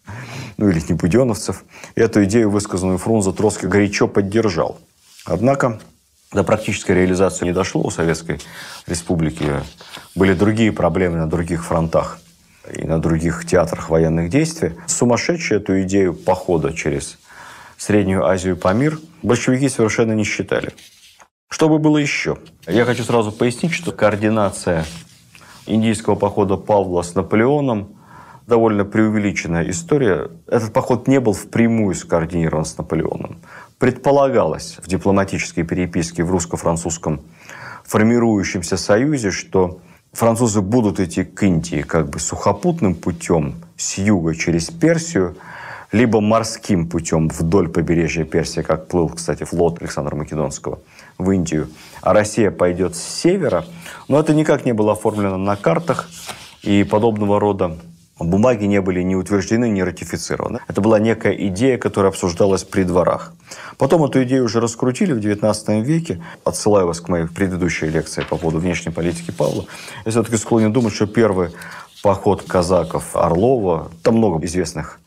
ну 0.57 0.69
или 0.69 0.81
не 0.88 0.95
буденовцев. 0.95 1.64
Эту 1.97 2.23
идею, 2.25 2.49
высказанную 2.49 2.99
Фрунзе, 2.99 3.33
Троцкий 3.33 3.66
горячо 3.66 4.07
поддержал. 4.07 4.79
Однако 5.25 5.81
до 6.33 6.45
практической 6.45 6.92
реализации 6.92 7.45
не 7.45 7.53
дошло 7.53 7.83
у 7.83 7.90
Советской 7.90 8.38
Республики. 8.87 9.64
Были 10.14 10.33
другие 10.33 10.71
проблемы 10.71 11.16
на 11.16 11.29
других 11.29 11.64
фронтах 11.64 12.21
и 12.72 12.85
на 12.87 13.00
других 13.00 13.46
театрах 13.46 13.90
военных 13.90 14.31
действий. 14.31 14.72
Сумасшедшие 14.87 15.61
эту 15.61 15.83
идею 15.83 16.14
похода 16.14 16.72
через 16.72 17.18
Среднюю 17.76 18.24
Азию 18.24 18.57
Памир, 18.57 18.98
большевики 19.22 19.68
совершенно 19.68 20.12
не 20.12 20.24
считали. 20.24 20.72
Что 21.48 21.68
бы 21.68 21.79
было 21.79 21.98
еще? 21.98 22.38
Я 22.66 22.85
хочу 22.85 23.05
сразу 23.05 23.33
пояснить, 23.33 23.72
что 23.72 23.92
координация 23.92 24.85
индийского 25.66 26.14
похода 26.14 26.57
Павла 26.57 27.02
с 27.02 27.14
Наполеоном 27.14 27.96
довольно 28.46 28.85
преувеличенная 28.85 29.68
история. 29.70 30.31
Этот 30.46 30.72
поход 30.72 31.09
не 31.09 31.20
был 31.20 31.33
впрямую 31.33 31.94
скоординирован 31.94 32.64
с 32.64 32.79
Наполеоном. 32.79 33.38
Предполагалось 33.79 34.79
в 34.83 34.88
дипломатической 34.88 35.64
переписке 35.64 36.24
в 36.24 36.31
русско-французском 36.31 37.22
формирующемся 37.85 38.76
союзе, 38.76 39.31
что 39.31 39.81
французы 40.16 40.62
будут 40.62 40.98
идти 40.98 41.24
к 41.24 41.42
Индии 41.42 41.83
как 41.83 42.09
бы 42.09 42.18
сухопутным 42.18 42.94
путем 42.94 43.55
с 43.76 43.98
юга 43.98 44.35
через 44.35 44.70
Персию, 44.70 45.37
либо 45.92 46.20
морским 46.20 46.88
путем 46.88 47.29
вдоль 47.29 47.68
побережья 47.68 48.24
Персии, 48.24 48.62
как 48.62 48.88
плыл, 48.88 49.11
кстати, 49.11 49.44
флот 49.44 49.81
Александра 49.81 50.16
Македонского 50.16 50.81
в 51.18 51.31
Индию, 51.31 51.68
а 52.00 52.14
Россия 52.14 52.50
пойдет 52.50 52.96
с 52.96 53.02
севера. 53.02 53.66
Но 54.09 54.18
это 54.18 54.35
никак 54.35 54.64
не 54.64 54.72
было 54.72 54.92
оформлено 54.92 55.37
на 55.37 55.55
картах, 55.57 56.09
и 56.62 56.83
подобного 56.83 57.38
рода 57.38 57.76
бумаги 58.24 58.64
не 58.64 58.81
были 58.81 59.02
ни 59.02 59.14
утверждены, 59.14 59.68
ни 59.68 59.81
ратифицированы. 59.81 60.61
Это 60.68 60.81
была 60.81 60.98
некая 60.98 61.33
идея, 61.33 61.79
которая 61.79 62.11
обсуждалась 62.11 62.64
при 62.64 62.85
дворах. 62.85 63.33
Потом 63.79 64.05
эту 64.05 64.22
идею 64.24 64.44
уже 64.44 64.61
раскрутили 64.61 65.12
в 65.12 65.18
XIX 65.18 65.83
веке. 65.83 66.22
Отсылаю 66.44 66.87
вас 66.87 67.00
к 67.00 67.09
моей 67.09 67.26
предыдущей 67.26 67.87
лекции 67.87 68.22
по 68.22 68.37
поводу 68.37 68.59
внешней 68.59 68.92
политики 68.92 69.31
Павла. 69.31 69.66
Я 70.05 70.11
все-таки 70.11 70.37
склонен 70.37 70.72
думать, 70.72 70.94
что 70.94 71.07
первый 71.07 71.50
поход 72.02 72.42
казаков 72.42 73.14
Орлова, 73.14 73.90
там 74.02 74.16
много 74.16 74.44
известных 74.46 75.00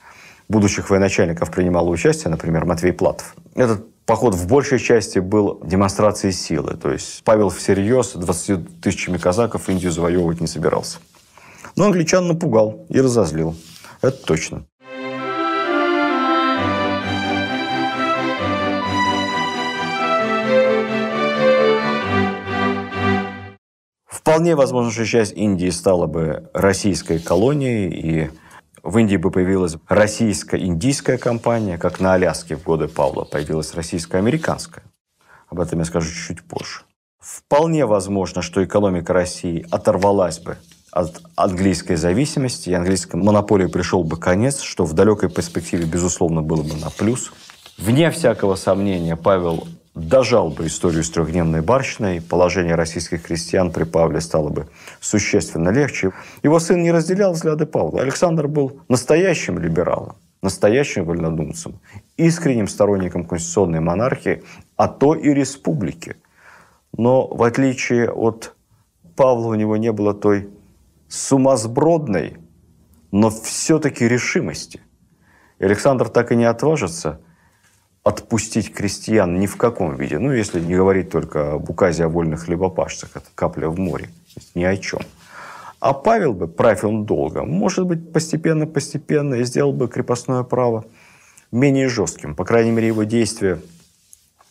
будущих 0.49 0.89
военачальников 0.89 1.51
принимало 1.51 1.89
участие, 1.89 2.29
например, 2.29 2.65
Матвей 2.65 2.91
Платов. 2.91 3.35
Этот 3.55 3.85
поход 4.05 4.33
в 4.33 4.47
большей 4.47 4.79
части 4.79 5.19
был 5.19 5.61
демонстрацией 5.63 6.33
силы. 6.33 6.75
То 6.75 6.91
есть 6.91 7.21
Павел 7.23 7.49
всерьез 7.49 8.13
20 8.13 8.81
тысячами 8.81 9.17
казаков 9.17 9.69
Индию 9.69 9.91
завоевывать 9.91 10.41
не 10.41 10.47
собирался. 10.47 10.97
Но 11.79 11.85
англичан 11.85 12.27
напугал 12.27 12.85
и 12.89 12.99
разозлил. 12.99 13.55
Это 14.01 14.17
точно. 14.25 14.65
Вполне 24.05 24.55
возможно, 24.55 24.91
что 24.91 25.05
часть 25.05 25.31
Индии 25.37 25.69
стала 25.69 26.05
бы 26.05 26.49
российской 26.53 27.17
колонией, 27.17 27.89
и 27.89 28.31
в 28.83 28.97
Индии 28.97 29.15
бы 29.15 29.31
появилась 29.31 29.77
российско-индийская 29.87 31.17
компания, 31.17 31.77
как 31.77 32.01
на 32.01 32.15
Аляске 32.15 32.57
в 32.57 32.63
годы 32.63 32.89
Павла 32.89 33.23
появилась 33.23 33.73
российско-американская. 33.73 34.83
Об 35.47 35.61
этом 35.61 35.79
я 35.79 35.85
скажу 35.85 36.11
чуть 36.11 36.43
позже. 36.43 36.81
Вполне 37.21 37.85
возможно, 37.85 38.41
что 38.41 38.61
экономика 38.65 39.13
России 39.13 39.65
оторвалась 39.71 40.39
бы 40.39 40.57
от 40.91 41.21
английской 41.35 41.95
зависимости, 41.95 42.69
и 42.69 42.73
английской 42.73 43.15
монополии 43.15 43.67
пришел 43.67 44.03
бы 44.03 44.17
конец, 44.17 44.61
что 44.61 44.85
в 44.85 44.93
далекой 44.93 45.29
перспективе, 45.29 45.85
безусловно, 45.85 46.41
было 46.41 46.63
бы 46.63 46.75
на 46.75 46.89
плюс. 46.89 47.31
Вне 47.77 48.11
всякого 48.11 48.55
сомнения, 48.55 49.15
Павел 49.15 49.67
дожал 49.95 50.49
бы 50.49 50.67
историю 50.67 51.03
с 51.03 51.09
трехдневной 51.09 51.61
барщиной, 51.61 52.21
положение 52.21 52.75
российских 52.75 53.23
крестьян 53.23 53.71
при 53.71 53.83
Павле 53.83 54.21
стало 54.21 54.49
бы 54.49 54.67
существенно 54.99 55.69
легче. 55.69 56.11
Его 56.43 56.59
сын 56.59 56.81
не 56.81 56.91
разделял 56.91 57.33
взгляды 57.33 57.65
Павла. 57.65 58.01
Александр 58.01 58.47
был 58.47 58.81
настоящим 58.87 59.59
либералом, 59.59 60.15
настоящим 60.41 61.05
вольнодумцем, 61.05 61.79
искренним 62.17 62.67
сторонником 62.67 63.25
конституционной 63.25 63.79
монархии, 63.79 64.43
а 64.77 64.87
то 64.87 65.15
и 65.15 65.33
республики. 65.33 66.15
Но 66.97 67.27
в 67.27 67.43
отличие 67.43 68.09
от 68.09 68.55
Павла 69.15 69.47
у 69.47 69.55
него 69.55 69.77
не 69.77 69.91
было 69.91 70.13
той 70.13 70.49
сумасбродной, 71.09 72.37
но 73.11 73.29
все-таки 73.29 74.07
решимости. 74.07 74.79
И 75.57 75.65
Александр 75.65 76.07
так 76.07 76.31
и 76.31 76.35
не 76.35 76.45
отважится 76.45 77.19
отпустить 78.03 78.73
крестьян 78.73 79.39
ни 79.39 79.47
в 79.47 79.57
каком 79.57 79.95
виде. 79.95 80.19
Ну, 80.19 80.31
если 80.31 80.59
не 80.61 80.75
говорить 80.75 81.09
только 81.09 81.53
об 81.53 81.69
указе 81.69 82.05
о 82.05 82.09
вольных 82.09 82.45
хлебопашцах, 82.45 83.11
это 83.15 83.25
капля 83.35 83.67
в 83.67 83.77
море, 83.77 84.09
ни 84.55 84.63
о 84.63 84.77
чем. 84.77 85.01
А 85.79 85.93
Павел 85.93 86.33
бы, 86.33 86.47
правил 86.47 86.89
он 86.89 87.05
долго, 87.05 87.43
может 87.43 87.85
быть, 87.85 88.13
постепенно-постепенно 88.13 89.35
и 89.35 89.43
сделал 89.43 89.73
бы 89.73 89.87
крепостное 89.87 90.43
право 90.43 90.85
менее 91.51 91.89
жестким. 91.89 92.35
По 92.35 92.45
крайней 92.45 92.71
мере, 92.71 92.87
его 92.87 93.03
действия 93.03 93.59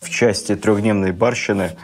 в 0.01 0.09
части 0.09 0.55
трехдневной 0.55 1.11
барщины– 1.11 1.71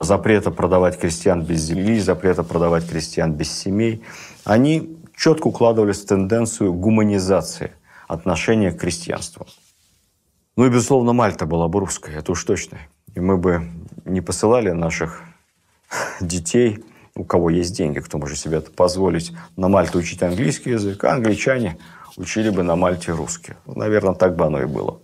запрета 0.00 0.50
продавать 0.50 0.98
крестьян 0.98 1.42
без 1.42 1.60
земли, 1.60 2.00
запрета 2.00 2.42
продавать 2.42 2.88
крестьян 2.88 3.32
без 3.32 3.50
семей, 3.50 4.02
они 4.44 4.96
четко 5.16 5.48
укладывались 5.48 6.02
в 6.02 6.06
тенденцию 6.06 6.72
гуманизации 6.72 7.72
отношения 8.06 8.72
к 8.72 8.80
крестьянству. 8.80 9.46
Ну 10.56 10.66
и, 10.66 10.70
безусловно, 10.70 11.12
Мальта 11.12 11.46
была 11.46 11.68
бы 11.68 11.80
русской, 11.80 12.14
это 12.14 12.32
уж 12.32 12.44
точно. 12.44 12.78
И 13.14 13.20
мы 13.20 13.36
бы 13.36 13.68
не 14.04 14.20
посылали 14.20 14.70
наших 14.70 15.22
детей, 16.20 16.84
у 17.14 17.24
кого 17.24 17.50
есть 17.50 17.76
деньги, 17.76 17.98
кто 17.98 18.18
может 18.18 18.38
себе 18.38 18.58
это 18.58 18.70
позволить, 18.70 19.32
на 19.56 19.68
Мальту 19.68 19.98
учить 19.98 20.22
английский 20.22 20.70
язык, 20.70 21.02
а 21.04 21.14
англичане 21.14 21.78
учили 22.16 22.50
бы 22.50 22.62
на 22.62 22.76
Мальте 22.76 23.12
русский. 23.12 23.54
Наверное, 23.66 24.14
так 24.14 24.36
бы 24.36 24.46
оно 24.46 24.62
и 24.62 24.66
было. 24.66 25.00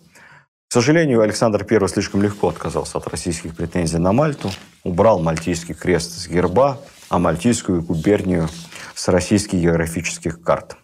Сожалению, 0.75 1.21
Александр 1.21 1.65
I 1.71 1.87
слишком 1.87 2.21
легко 2.21 2.49
отказался 2.49 2.99
от 2.99 3.07
российских 3.07 3.55
претензий 3.55 3.99
на 3.99 4.13
Мальту, 4.13 4.51
убрал 4.83 5.21
мальтийский 5.21 5.73
крест 5.73 6.11
с 6.11 6.27
герба, 6.27 6.81
а 7.09 7.21
мальтийскую 7.21 7.81
губернию 7.81 8.49
с 8.93 9.07
российских 9.07 9.61
географических 9.61 10.43
карт. 10.43 10.77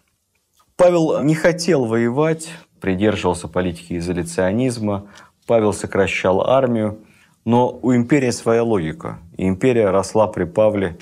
Павел 0.77 1.21
не 1.21 1.35
хотел 1.35 1.83
воевать, 1.83 2.47
придерживался 2.79 3.49
политики 3.49 3.97
изоляционизма, 3.97 5.07
Павел 5.45 5.73
сокращал 5.73 6.49
армию, 6.49 6.99
но 7.43 7.77
у 7.81 7.93
империи 7.93 8.31
своя 8.31 8.63
логика. 8.63 9.19
И 9.35 9.45
империя 9.45 9.89
росла 9.89 10.27
при 10.27 10.45
Павле 10.45 10.97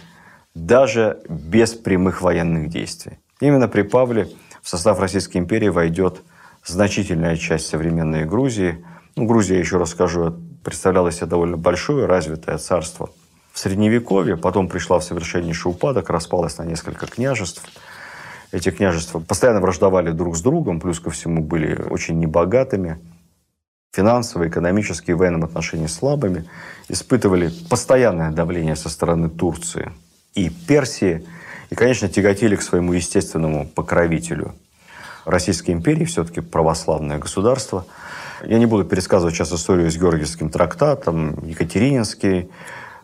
даже 0.56 1.20
без 1.30 1.76
прямых 1.76 2.24
военных 2.24 2.70
действий. 2.70 3.20
Именно 3.40 3.68
при 3.68 3.84
Павле 3.84 4.30
в 4.64 4.68
состав 4.68 5.00
Российской 5.00 5.38
империи 5.38 5.70
войдет 5.70 6.24
значительная 6.70 7.36
часть 7.36 7.68
современной 7.68 8.26
Грузии. 8.26 8.84
Ну, 9.16 9.26
Грузия, 9.26 9.60
еще 9.60 9.78
раз 9.78 9.92
скажу, 9.92 10.36
представляла 10.64 11.12
себе 11.12 11.28
довольно 11.28 11.58
большое, 11.58 12.06
развитое 12.06 12.58
царство 12.58 13.10
в 13.52 13.60
Средневековье, 13.60 14.38
потом 14.38 14.68
пришла 14.68 15.00
в 15.00 15.04
совершеннейший 15.04 15.72
упадок, 15.72 16.10
распалась 16.10 16.58
на 16.58 16.64
несколько 16.64 17.08
княжеств. 17.08 17.64
Эти 18.52 18.72
княжества 18.72 19.20
постоянно 19.20 19.60
враждовали 19.60 20.12
друг 20.12 20.38
с 20.38 20.42
другом, 20.42 20.80
плюс 20.80 21.00
ко 21.00 21.10
всему 21.10 21.44
были 21.44 21.82
очень 21.90 22.20
небогатыми, 22.20 23.00
финансово, 23.92 24.48
экономически 24.48 25.12
и 25.12 25.14
в 25.14 25.18
военном 25.18 25.44
отношении 25.44 25.88
слабыми, 25.88 26.46
испытывали 26.88 27.52
постоянное 27.70 28.32
давление 28.32 28.76
со 28.76 28.90
стороны 28.90 29.30
Турции 29.30 29.92
и 30.36 30.50
Персии, 30.50 31.26
и, 31.70 31.76
конечно, 31.76 32.08
тяготели 32.08 32.56
к 32.56 32.62
своему 32.62 32.94
естественному 32.94 33.68
покровителю– 33.68 34.56
Российской 35.26 35.72
империи, 35.72 36.06
все-таки 36.06 36.42
православное 36.42 37.18
государство. 37.18 37.86
Я 38.46 38.58
не 38.58 38.66
буду 38.66 38.86
пересказывать 38.86 39.36
сейчас 39.36 39.52
историю 39.52 39.92
с 39.92 39.98
Георгиевским 39.98 40.50
трактатом, 40.50 41.46
Екатерининский, 41.46 42.50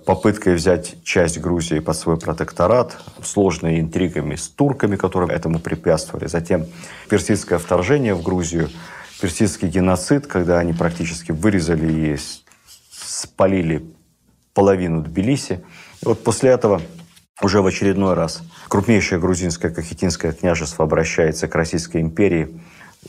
попыткой 0.05 0.55
взять 0.55 1.03
часть 1.03 1.39
Грузии 1.39 1.79
под 1.79 1.97
свой 1.97 2.17
протекторат, 2.17 2.97
сложные 3.23 3.79
интригами 3.79 4.35
с 4.35 4.47
турками, 4.47 4.95
которые 4.95 5.35
этому 5.35 5.59
препятствовали. 5.59 6.27
Затем 6.27 6.65
персидское 7.09 7.57
вторжение 7.59 8.13
в 8.13 8.21
Грузию, 8.21 8.69
персидский 9.19 9.67
геноцид, 9.67 10.27
когда 10.27 10.59
они 10.59 10.73
практически 10.73 11.31
вырезали 11.31 12.13
и 12.13 12.17
спалили 12.91 13.85
половину 14.53 15.01
Тбилиси. 15.01 15.63
И 16.01 16.05
вот 16.05 16.23
после 16.23 16.51
этого 16.51 16.81
уже 17.41 17.61
в 17.61 17.67
очередной 17.67 18.13
раз 18.13 18.41
крупнейшее 18.67 19.19
грузинское 19.19 19.71
кахетинское 19.71 20.31
княжество 20.31 20.85
обращается 20.85 21.47
к 21.47 21.55
Российской 21.55 22.01
империи 22.01 22.59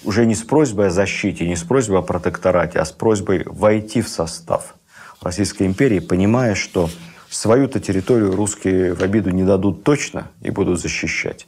уже 0.05 0.27
не 0.27 0.35
с 0.35 0.43
просьбой 0.43 0.89
о 0.89 0.91
защите, 0.91 1.49
не 1.49 1.57
с 1.57 1.63
просьбой 1.63 2.01
о 2.01 2.03
протекторате, 2.03 2.79
а 2.79 2.85
с 2.85 2.93
просьбой 2.93 3.45
войти 3.47 4.03
в 4.03 4.09
состав 4.09 4.75
Российской 5.23 5.67
империи, 5.67 6.01
понимая, 6.01 6.55
что 6.55 6.91
свою-то 7.31 7.81
территорию 7.81 8.37
русские 8.37 8.95
в 8.95 9.03
обиду 9.03 9.31
не 9.31 9.45
дадут 9.45 9.85
точно 9.85 10.31
и 10.43 10.51
будут 10.51 10.81
защищать. 10.81 11.47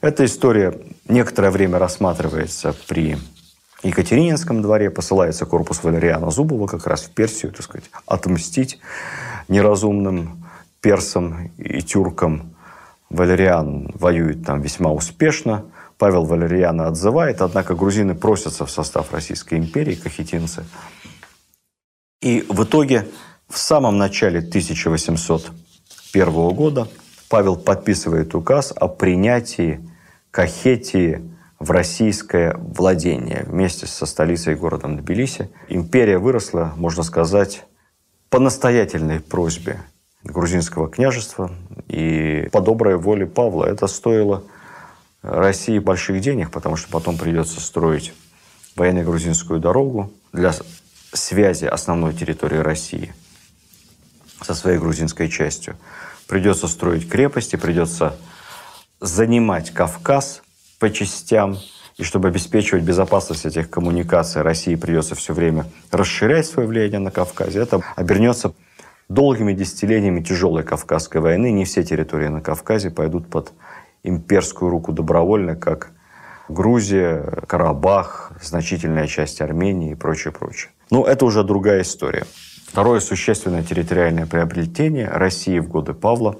Эта 0.00 0.24
история 0.24 0.78
некоторое 1.08 1.50
время 1.50 1.78
рассматривается 1.78 2.74
при 2.86 3.18
Екатерининском 3.82 4.62
дворе, 4.62 4.90
посылается 4.90 5.44
корпус 5.44 5.82
Валериана 5.84 6.30
Зубова 6.30 6.66
как 6.66 6.86
раз 6.86 7.02
в 7.02 7.10
Персию, 7.10 7.52
так 7.52 7.62
сказать, 7.62 7.90
отмстить 8.06 8.80
неразумным 9.48 10.47
персам 10.80 11.50
и 11.56 11.80
тюркам. 11.80 12.54
Валериан 13.10 13.90
воюет 13.94 14.44
там 14.44 14.60
весьма 14.60 14.92
успешно, 14.92 15.64
Павел 15.98 16.24
Валерьяна 16.24 16.86
отзывает, 16.86 17.42
однако 17.42 17.74
грузины 17.74 18.14
просятся 18.14 18.64
в 18.64 18.70
состав 18.70 19.12
Российской 19.12 19.54
империи, 19.58 19.96
кахетинцы. 19.96 20.64
И 22.22 22.44
в 22.48 22.62
итоге 22.64 23.08
в 23.48 23.58
самом 23.58 23.98
начале 23.98 24.38
1801 24.38 26.32
года 26.50 26.88
Павел 27.28 27.56
подписывает 27.56 28.34
указ 28.34 28.72
о 28.74 28.88
принятии 28.88 29.80
Кахетии 30.30 31.22
в 31.58 31.70
российское 31.70 32.54
владение 32.56 33.44
вместе 33.46 33.86
со 33.86 34.06
столицей 34.06 34.54
городом 34.54 34.96
Тбилиси. 34.96 35.50
Империя 35.68 36.18
выросла, 36.18 36.72
можно 36.76 37.02
сказать, 37.02 37.64
по 38.30 38.38
настоятельной 38.38 39.20
просьбе 39.20 39.80
грузинского 40.24 40.88
княжества 40.88 41.50
и 41.86 42.48
по 42.52 42.60
доброй 42.60 42.96
воле 42.96 43.26
Павла. 43.26 43.64
Это 43.64 43.86
стоило 43.86 44.44
России 45.22 45.78
больших 45.78 46.20
денег, 46.20 46.50
потому 46.50 46.76
что 46.76 46.90
потом 46.90 47.16
придется 47.16 47.60
строить 47.60 48.12
военно-грузинскую 48.76 49.60
дорогу 49.60 50.12
для 50.32 50.52
связи 51.12 51.64
основной 51.64 52.14
территории 52.14 52.58
России 52.58 53.14
со 54.42 54.54
своей 54.54 54.78
грузинской 54.78 55.28
частью. 55.28 55.76
Придется 56.26 56.68
строить 56.68 57.08
крепости, 57.08 57.56
придется 57.56 58.16
занимать 59.00 59.70
Кавказ 59.70 60.42
по 60.78 60.90
частям. 60.90 61.58
И 61.96 62.04
чтобы 62.04 62.28
обеспечивать 62.28 62.84
безопасность 62.84 63.44
этих 63.44 63.70
коммуникаций, 63.70 64.42
России 64.42 64.76
придется 64.76 65.16
все 65.16 65.34
время 65.34 65.66
расширять 65.90 66.46
свое 66.46 66.68
влияние 66.68 67.00
на 67.00 67.10
Кавказе. 67.10 67.58
Это 67.58 67.82
обернется 67.96 68.52
долгими 69.08 69.52
десятилетиями 69.52 70.22
тяжелой 70.22 70.62
Кавказской 70.62 71.18
войны. 71.18 71.50
Не 71.50 71.64
все 71.64 71.82
территории 71.82 72.28
на 72.28 72.40
Кавказе 72.40 72.90
пойдут 72.90 73.28
под 73.28 73.52
имперскую 74.02 74.70
руку 74.70 74.92
добровольно, 74.92 75.56
как 75.56 75.92
Грузия, 76.48 77.42
Карабах, 77.46 78.32
значительная 78.42 79.06
часть 79.06 79.40
Армении 79.40 79.92
и 79.92 79.94
прочее, 79.94 80.32
прочее. 80.32 80.70
Но 80.90 81.06
это 81.06 81.24
уже 81.24 81.44
другая 81.44 81.82
история. 81.82 82.26
Второе 82.66 83.00
существенное 83.00 83.62
территориальное 83.62 84.26
приобретение 84.26 85.08
России 85.08 85.58
в 85.58 85.68
годы 85.68 85.94
Павла 85.94 86.36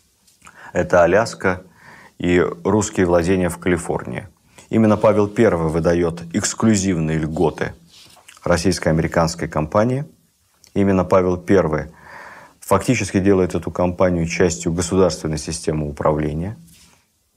–это 0.72 1.02
Аляска 1.02 1.62
и 2.18 2.44
русские 2.64 3.06
владения 3.06 3.48
в 3.48 3.58
Калифорнии. 3.58 4.26
Именно 4.68 4.96
Павел 4.96 5.30
I 5.36 5.48
выдает 5.50 6.22
эксклюзивные 6.34 7.18
льготы 7.18 7.72
российско-американской 8.44 9.48
компании. 9.48 10.04
Именно 10.74 11.04
Павел 11.04 11.42
I 11.48 11.90
фактически 12.60 13.18
делает 13.18 13.54
эту 13.54 13.70
компанию 13.70 14.26
частью 14.26 14.72
государственной 14.72 15.38
системы 15.38 15.88
управления. 15.88 16.56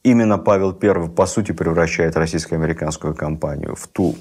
Именно 0.04 0.38
Павел 0.38 0.78
I, 0.80 1.10
по 1.10 1.26
сути, 1.26 1.54
превращает 1.54 2.16
российско-американскую 2.16 3.16
компанию 3.16 3.76
в 3.76 3.88
ту 3.88 4.16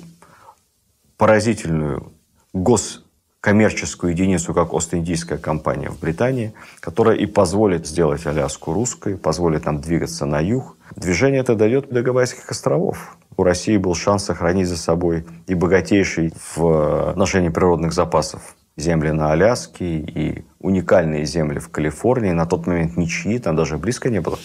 поразительную 1.16 2.12
гос 2.52 3.04
коммерческую 3.40 4.12
единицу, 4.12 4.54
как 4.54 4.72
Ост-Индийская 4.72 5.36
компания 5.36 5.90
в 5.90 5.98
Британии, 5.98 6.54
которая 6.78 7.16
и 7.16 7.26
позволит 7.26 7.88
сделать 7.88 8.24
Аляску 8.24 8.72
русской, 8.72 9.16
позволит 9.16 9.64
нам 9.64 9.80
двигаться 9.80 10.26
на 10.26 10.38
юг. 10.38 10.76
Движение 10.94 11.40
это 11.40 11.56
дает 11.56 11.90
до 11.90 12.02
Гавайских 12.02 12.48
островов. 12.48 13.16
У 13.36 13.42
России 13.42 13.76
был 13.76 13.96
шанс 13.96 14.24
сохранить 14.24 14.68
за 14.68 14.76
собой 14.76 15.26
и 15.48 15.54
богатейший 15.54 16.32
в 16.54 17.10
отношении 17.10 17.48
природных 17.48 17.92
запасов 17.92 18.54
земли 18.76 19.10
на 19.10 19.32
Аляске 19.32 19.98
и 19.98 20.44
уникальные 20.58 21.24
земли 21.24 21.58
в 21.58 21.70
Калифорнии. 21.70 22.32
На 22.32 22.46
тот 22.46 22.66
момент 22.66 22.96
ничьи, 22.96 23.38
там 23.38 23.56
даже 23.56 23.78
близко 23.78 24.10
не 24.10 24.20
было 24.20 24.38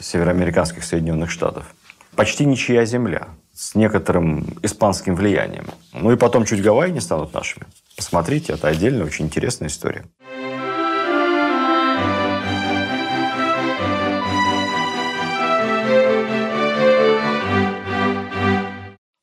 североамериканских 0.00 0.84
Соединенных 0.84 1.30
Штатов. 1.30 1.74
Почти 2.14 2.44
ничья 2.46 2.84
земля 2.84 3.28
с 3.52 3.74
некоторым 3.74 4.46
испанским 4.62 5.14
влиянием. 5.14 5.66
Ну 5.92 6.12
и 6.12 6.16
потом 6.16 6.44
чуть 6.44 6.62
Гавайи 6.62 6.92
не 6.92 7.00
станут 7.00 7.32
нашими. 7.34 7.66
Посмотрите, 7.96 8.52
это 8.52 8.68
отдельно 8.68 9.04
очень 9.04 9.26
интересная 9.26 9.68
история. 9.68 10.04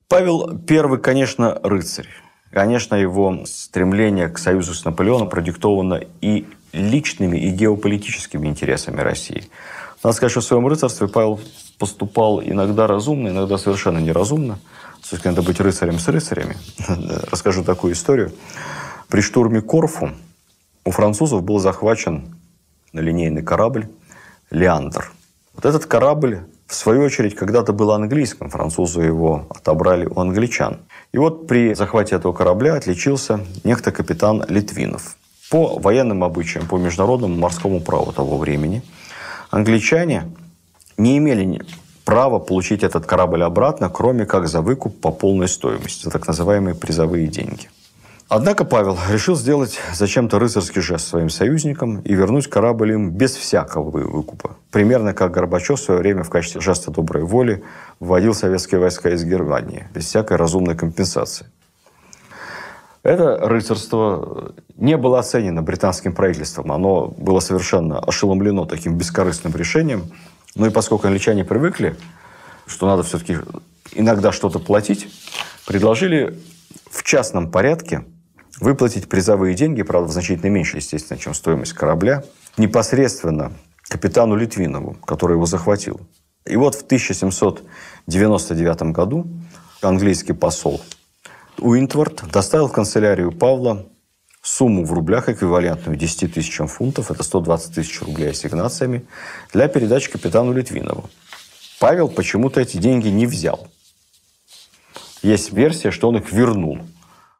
Павел 0.08 0.62
I, 0.70 0.98
конечно, 1.00 1.60
рыцарь. 1.64 2.08
Конечно, 2.54 2.94
его 2.94 3.46
стремление 3.46 4.30
к 4.30 4.38
союзу 4.38 4.76
с 4.76 4.86
Наполеоном 4.86 5.28
продиктовано 5.28 6.02
и 6.22 6.46
личными, 6.72 7.36
и 7.36 7.50
геополитическими 7.50 8.48
интересами 8.48 9.02
России. 9.02 9.50
Надо 10.04 10.16
сказать, 10.16 10.32
что 10.32 10.42
в 10.42 10.44
своем 10.44 10.68
рыцарстве 10.68 11.08
Павел 11.08 11.40
поступал 11.80 12.44
иногда 12.44 12.86
разумно, 12.86 13.30
иногда 13.30 13.58
совершенно 13.58 13.98
неразумно. 13.98 14.60
Все-таки 15.02 15.30
надо 15.30 15.42
быть 15.42 15.60
рыцарем 15.60 15.98
с 15.98 16.08
рыцарями. 16.08 16.56
Расскажу 17.32 17.64
такую 17.64 17.94
историю. 17.94 18.32
При 19.08 19.22
штурме 19.22 19.62
Корфу 19.62 20.12
у 20.86 20.92
французов 20.92 21.42
был 21.44 21.58
захвачен 21.58 22.36
линейный 22.94 23.42
корабль 23.42 23.88
«Леандр». 24.52 25.12
Вот 25.56 25.66
этот 25.66 25.88
корабль, 25.88 26.42
в 26.68 26.76
свою 26.76 27.04
очередь, 27.04 27.36
когда-то 27.36 27.74
был 27.74 27.92
английским. 27.92 28.50
Французы 28.50 29.02
его 29.02 29.46
отобрали 29.50 30.06
у 30.06 30.20
англичан. 30.20 30.80
И 31.12 31.18
вот 31.18 31.48
при 31.48 31.74
захвате 31.74 32.16
этого 32.16 32.34
корабля 32.34 32.76
отличился 32.76 33.40
некто 33.64 33.92
капитан 33.92 34.44
Литвинов. 34.48 35.16
По 35.52 35.80
военным 35.80 36.24
обычаям, 36.24 36.68
по 36.68 36.78
международному 36.78 37.36
морскому 37.36 37.80
праву 37.80 38.12
того 38.12 38.38
времени, 38.38 38.82
англичане 39.52 40.32
не 40.98 41.18
имели 41.18 41.62
права 42.06 42.40
получить 42.40 42.84
этот 42.84 43.06
корабль 43.06 43.44
обратно, 43.44 43.90
кроме 43.90 44.26
как 44.26 44.48
за 44.48 44.62
выкуп 44.62 45.00
по 45.00 45.12
полной 45.12 45.48
стоимости, 45.48 46.06
за 46.06 46.12
так 46.12 46.28
называемые 46.28 46.76
призовые 46.76 47.28
деньги. 47.28 47.70
Однако 48.30 48.66
Павел 48.66 48.98
решил 49.12 49.36
сделать 49.36 49.80
зачем-то 49.94 50.40
рыцарский 50.40 50.82
жест 50.82 51.08
своим 51.08 51.30
союзникам 51.30 52.00
и 52.00 52.14
вернуть 52.16 52.50
корабль 52.50 52.94
им 52.94 53.12
без 53.12 53.36
всякого 53.36 53.92
выкупа. 53.92 54.58
Примерно 54.72 55.14
как 55.14 55.32
Горбачев 55.32 55.80
в 55.80 55.84
свое 55.84 56.00
время 56.00 56.24
в 56.24 56.30
качестве 56.30 56.62
жеста 56.62 56.90
доброй 56.90 57.24
воли 57.24 57.64
вводил 58.00 58.34
советские 58.34 58.80
войска 58.80 59.10
из 59.12 59.24
Германии, 59.24 59.88
без 59.94 60.06
всякой 60.06 60.38
разумной 60.38 60.76
компенсации. 60.76 61.48
Это 63.04 63.38
рыцарство 63.38 64.54
не 64.78 64.96
было 64.96 65.20
оценено 65.20 65.62
британским 65.62 66.14
правительством. 66.14 66.72
Оно 66.72 67.08
было 67.10 67.42
совершенно 67.42 68.00
ошеломлено 68.00 68.66
таким 68.66 68.98
бескорыстным 68.98 69.54
решением. 69.56 70.10
Ну 70.56 70.66
и 70.66 70.70
поскольку 70.70 71.08
англичане 71.08 71.44
привыкли, 71.44 71.98
что 72.66 72.88
надо 72.88 73.04
все-таки 73.04 73.38
иногда 73.94 74.32
что-то 74.32 74.60
платить, 74.60 75.10
предложили 75.66 76.40
в 76.90 77.04
частном 77.04 77.52
порядке 77.52 78.06
выплатить 78.60 79.10
призовые 79.10 79.56
деньги, 79.56 79.82
правда, 79.84 80.12
значительно 80.12 80.50
меньше, 80.50 80.78
естественно, 80.78 81.20
чем 81.20 81.34
стоимость 81.34 81.74
корабля, 81.74 82.24
непосредственно 82.58 83.52
капитану 83.84 84.36
Литвинову, 84.36 84.94
который 85.06 85.34
его 85.34 85.46
захватил. 85.46 86.00
И 86.46 86.56
вот 86.56 86.76
в 86.76 86.82
1799 86.84 88.82
году 88.94 89.28
английский 89.82 90.34
посол 90.34 90.82
Уинтвард 91.58 92.24
доставил 92.32 92.68
в 92.68 92.74
канцелярию 92.74 93.32
Павла 93.32 93.86
сумму 94.42 94.84
в 94.84 94.92
рублях, 94.92 95.30
эквивалентную 95.30 95.98
10 95.98 96.34
тысячам 96.34 96.68
фунтов, 96.68 97.12
это 97.12 97.24
120 97.24 97.76
тысяч 97.76 98.02
рублей 98.02 98.32
ассигнациями, 98.32 99.06
для 99.54 99.68
передачи 99.70 100.12
капитану 100.12 100.52
Литвинову. 100.54 101.10
Павел 101.80 102.10
почему-то 102.10 102.60
эти 102.60 102.78
деньги 102.78 103.08
не 103.08 103.26
взял. 103.26 103.68
Есть 105.22 105.54
версия, 105.54 105.92
что 105.92 106.10
он 106.10 106.18
их 106.18 106.32
вернул 106.32 106.80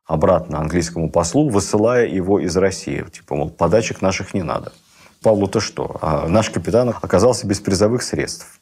обратно 0.06 0.60
английскому 0.60 1.10
послу, 1.10 1.50
высылая 1.50 2.08
его 2.08 2.40
из 2.40 2.56
России. 2.58 3.06
Типа, 3.12 3.36
мол, 3.36 3.50
подачек 3.50 4.02
наших 4.02 4.34
не 4.34 4.44
надо. 4.44 4.74
Павлу-то 5.22 5.60
что? 5.60 5.98
А 6.02 6.28
наш 6.28 6.50
капитан 6.50 6.90
оказался 6.90 7.48
без 7.48 7.60
призовых 7.60 8.04
средств. 8.04 8.60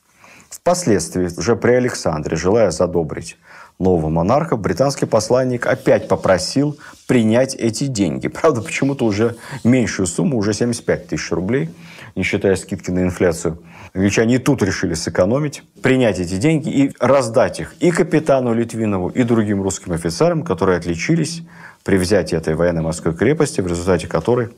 Впоследствии, 0.49 1.29
уже 1.37 1.55
при 1.55 1.71
Александре, 1.71 2.35
желая 2.35 2.71
задобрить 2.71 3.37
нового 3.79 4.09
монарха, 4.09 4.57
британский 4.57 5.05
посланник 5.05 5.65
опять 5.65 6.07
попросил 6.07 6.77
принять 7.07 7.55
эти 7.55 7.87
деньги. 7.87 8.27
Правда, 8.41 8.61
почему-то 8.61 9.05
уже 9.05 9.37
меньшую 9.63 10.07
сумму, 10.07 10.37
уже 10.37 10.53
75 10.53 11.07
тысяч 11.07 11.31
рублей, 11.31 11.71
не 12.15 12.23
считая 12.23 12.55
скидки 12.55 12.91
на 12.91 12.99
инфляцию. 12.99 13.57
Англичане 13.93 14.35
и 14.35 14.37
тут 14.37 14.63
решили 14.63 14.93
сэкономить, 14.93 15.63
принять 15.81 16.19
эти 16.19 16.37
деньги 16.37 16.69
и 16.69 16.95
раздать 16.99 17.59
их 17.59 17.75
и 17.81 17.91
капитану 17.91 18.53
Литвинову, 18.53 19.09
и 19.09 19.23
другим 19.23 19.61
русским 19.61 19.91
офицерам, 19.91 20.43
которые 20.43 20.77
отличились 20.77 21.43
при 21.83 21.97
взятии 21.97 22.37
этой 22.37 22.55
военно-морской 22.55 23.13
крепости, 23.13 23.59
в 23.59 23.67
результате 23.67 24.07
которой 24.07 24.49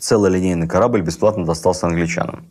целый 0.00 0.32
линейный 0.32 0.66
корабль 0.66 1.02
бесплатно 1.02 1.44
достался 1.44 1.86
англичанам. 1.86 2.46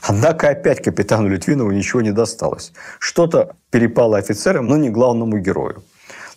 Однако 0.00 0.48
опять 0.48 0.82
капитану 0.82 1.28
Литвинову 1.28 1.70
ничего 1.70 2.00
не 2.00 2.12
досталось. 2.12 2.72
Что-то 2.98 3.56
перепало 3.70 4.16
офицерам, 4.16 4.66
но 4.66 4.76
не 4.76 4.88
главному 4.88 5.38
герою. 5.38 5.82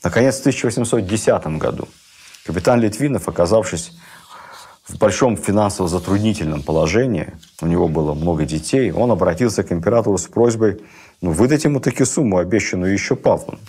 Наконец, 0.04 0.38
в 0.38 0.40
1810 0.42 1.58
году 1.58 1.88
капитан 2.46 2.82
Литвинов, 2.82 3.30
оказавшись 3.30 3.94
в 4.88 4.98
большом 4.98 5.38
финансово 5.38 5.88
затруднительном 5.88 6.64
положении, 6.64 7.34
у 7.62 7.68
него 7.68 7.88
было 7.88 8.14
много 8.14 8.46
детей, 8.46 8.92
он 8.92 9.12
обратился 9.12 9.64
к 9.64 9.72
императору 9.72 10.18
с 10.18 10.28
просьбой 10.28 10.82
ну, 11.22 11.32
выдать 11.32 11.64
ему 11.64 11.80
таки 11.80 12.04
сумму, 12.04 12.38
обещанную 12.38 12.94
еще 12.94 13.16
Павлом. 13.16 13.60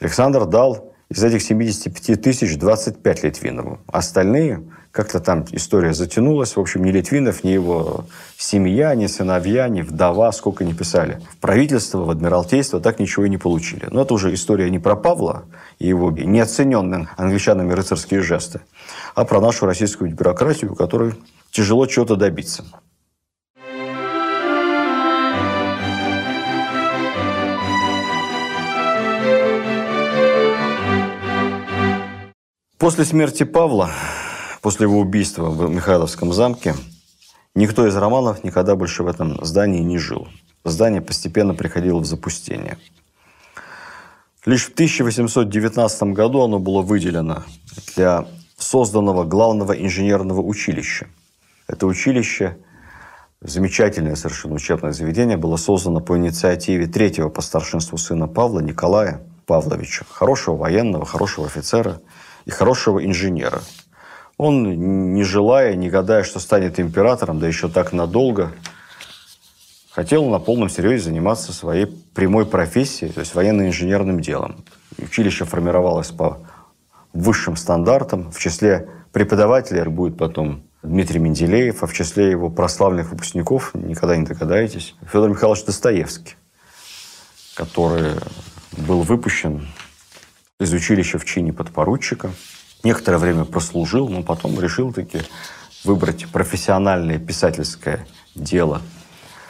Александр 0.00 0.46
дал 0.46 0.89
из 1.10 1.24
этих 1.24 1.42
75 1.42 2.22
тысяч 2.22 2.56
25 2.56 3.24
Литвинову. 3.24 3.80
Остальные, 3.88 4.62
как-то 4.92 5.18
там 5.18 5.44
история 5.50 5.92
затянулась, 5.92 6.54
в 6.54 6.60
общем, 6.60 6.84
ни 6.84 6.92
Литвинов, 6.92 7.42
ни 7.42 7.50
его 7.50 8.04
семья, 8.38 8.94
ни 8.94 9.08
сыновья, 9.08 9.68
ни 9.68 9.82
вдова, 9.82 10.30
сколько 10.30 10.64
не 10.64 10.72
писали. 10.72 11.20
В 11.32 11.36
правительство, 11.38 11.98
в 11.98 12.10
адмиралтейство 12.10 12.80
так 12.80 13.00
ничего 13.00 13.24
и 13.24 13.28
не 13.28 13.38
получили. 13.38 13.88
Но 13.90 14.02
это 14.02 14.14
уже 14.14 14.32
история 14.32 14.70
не 14.70 14.78
про 14.78 14.94
Павла 14.94 15.44
и 15.80 15.88
его 15.88 16.12
неоцененные 16.12 17.08
англичанами 17.16 17.72
рыцарские 17.72 18.22
жесты, 18.22 18.60
а 19.16 19.24
про 19.24 19.40
нашу 19.40 19.66
российскую 19.66 20.14
бюрократию, 20.14 20.76
которой 20.76 21.14
тяжело 21.50 21.86
чего-то 21.86 22.14
добиться. 22.14 22.64
После 32.80 33.04
смерти 33.04 33.42
Павла, 33.42 33.90
после 34.62 34.86
его 34.86 35.00
убийства 35.00 35.50
в 35.50 35.68
Михайловском 35.68 36.32
замке, 36.32 36.74
никто 37.54 37.86
из 37.86 37.94
романов 37.94 38.42
никогда 38.42 38.74
больше 38.74 39.02
в 39.02 39.06
этом 39.06 39.36
здании 39.44 39.82
не 39.82 39.98
жил. 39.98 40.28
Здание 40.64 41.02
постепенно 41.02 41.52
приходило 41.52 41.98
в 41.98 42.06
запустение. 42.06 42.78
Лишь 44.46 44.64
в 44.64 44.72
1819 44.72 46.02
году 46.14 46.40
оно 46.40 46.58
было 46.58 46.80
выделено 46.80 47.44
для 47.96 48.26
созданного 48.56 49.24
главного 49.24 49.74
инженерного 49.74 50.40
училища. 50.40 51.06
Это 51.68 51.86
училище, 51.86 52.56
замечательное 53.42 54.16
совершенно 54.16 54.54
учебное 54.54 54.92
заведение, 54.92 55.36
было 55.36 55.58
создано 55.58 56.00
по 56.00 56.16
инициативе 56.16 56.86
третьего 56.86 57.28
по 57.28 57.42
старшинству 57.42 57.98
сына 57.98 58.26
Павла, 58.26 58.60
Николая 58.60 59.20
Павловича, 59.44 60.06
хорошего 60.08 60.56
военного, 60.56 61.04
хорошего 61.04 61.46
офицера– 61.46 62.00
и 62.50 62.52
хорошего 62.52 63.04
инженера. 63.04 63.62
Он, 64.36 65.14
не 65.14 65.22
желая, 65.22 65.76
не 65.76 65.88
гадая, 65.88 66.24
что 66.24 66.40
станет 66.40 66.80
императором, 66.80 67.38
да 67.38 67.46
еще 67.46 67.68
так 67.68 67.92
надолго, 67.92 68.52
хотел 69.92 70.28
на 70.28 70.40
полном 70.40 70.68
серьезе 70.68 71.04
заниматься 71.04 71.52
своей 71.52 71.86
прямой 71.86 72.46
профессией, 72.46 73.12
то 73.12 73.20
есть 73.20 73.34
военно-инженерным 73.36 74.20
делом. 74.20 74.64
Училище 74.98 75.44
формировалось 75.44 76.10
по 76.10 76.38
высшим 77.12 77.56
стандартам. 77.56 78.32
В 78.32 78.38
числе 78.40 78.88
преподавателей 79.12 79.84
будет 79.84 80.18
потом 80.18 80.64
Дмитрий 80.82 81.20
Менделеев, 81.20 81.84
а 81.84 81.86
в 81.86 81.92
числе 81.92 82.30
его 82.30 82.50
прославленных 82.50 83.10
выпускников, 83.10 83.74
никогда 83.74 84.16
не 84.16 84.24
догадаетесь, 84.24 84.96
Федор 85.06 85.30
Михайлович 85.30 85.64
Достоевский, 85.64 86.34
который 87.54 88.14
был 88.72 89.02
выпущен 89.02 89.68
из 90.60 90.72
училища 90.72 91.18
в 91.18 91.24
чине 91.24 91.52
подпоручика. 91.52 92.30
Некоторое 92.84 93.18
время 93.18 93.44
прослужил, 93.44 94.08
но 94.08 94.22
потом 94.22 94.60
решил 94.60 94.92
таки 94.92 95.22
выбрать 95.82 96.26
профессиональное 96.28 97.18
писательское 97.18 98.06
дело. 98.34 98.80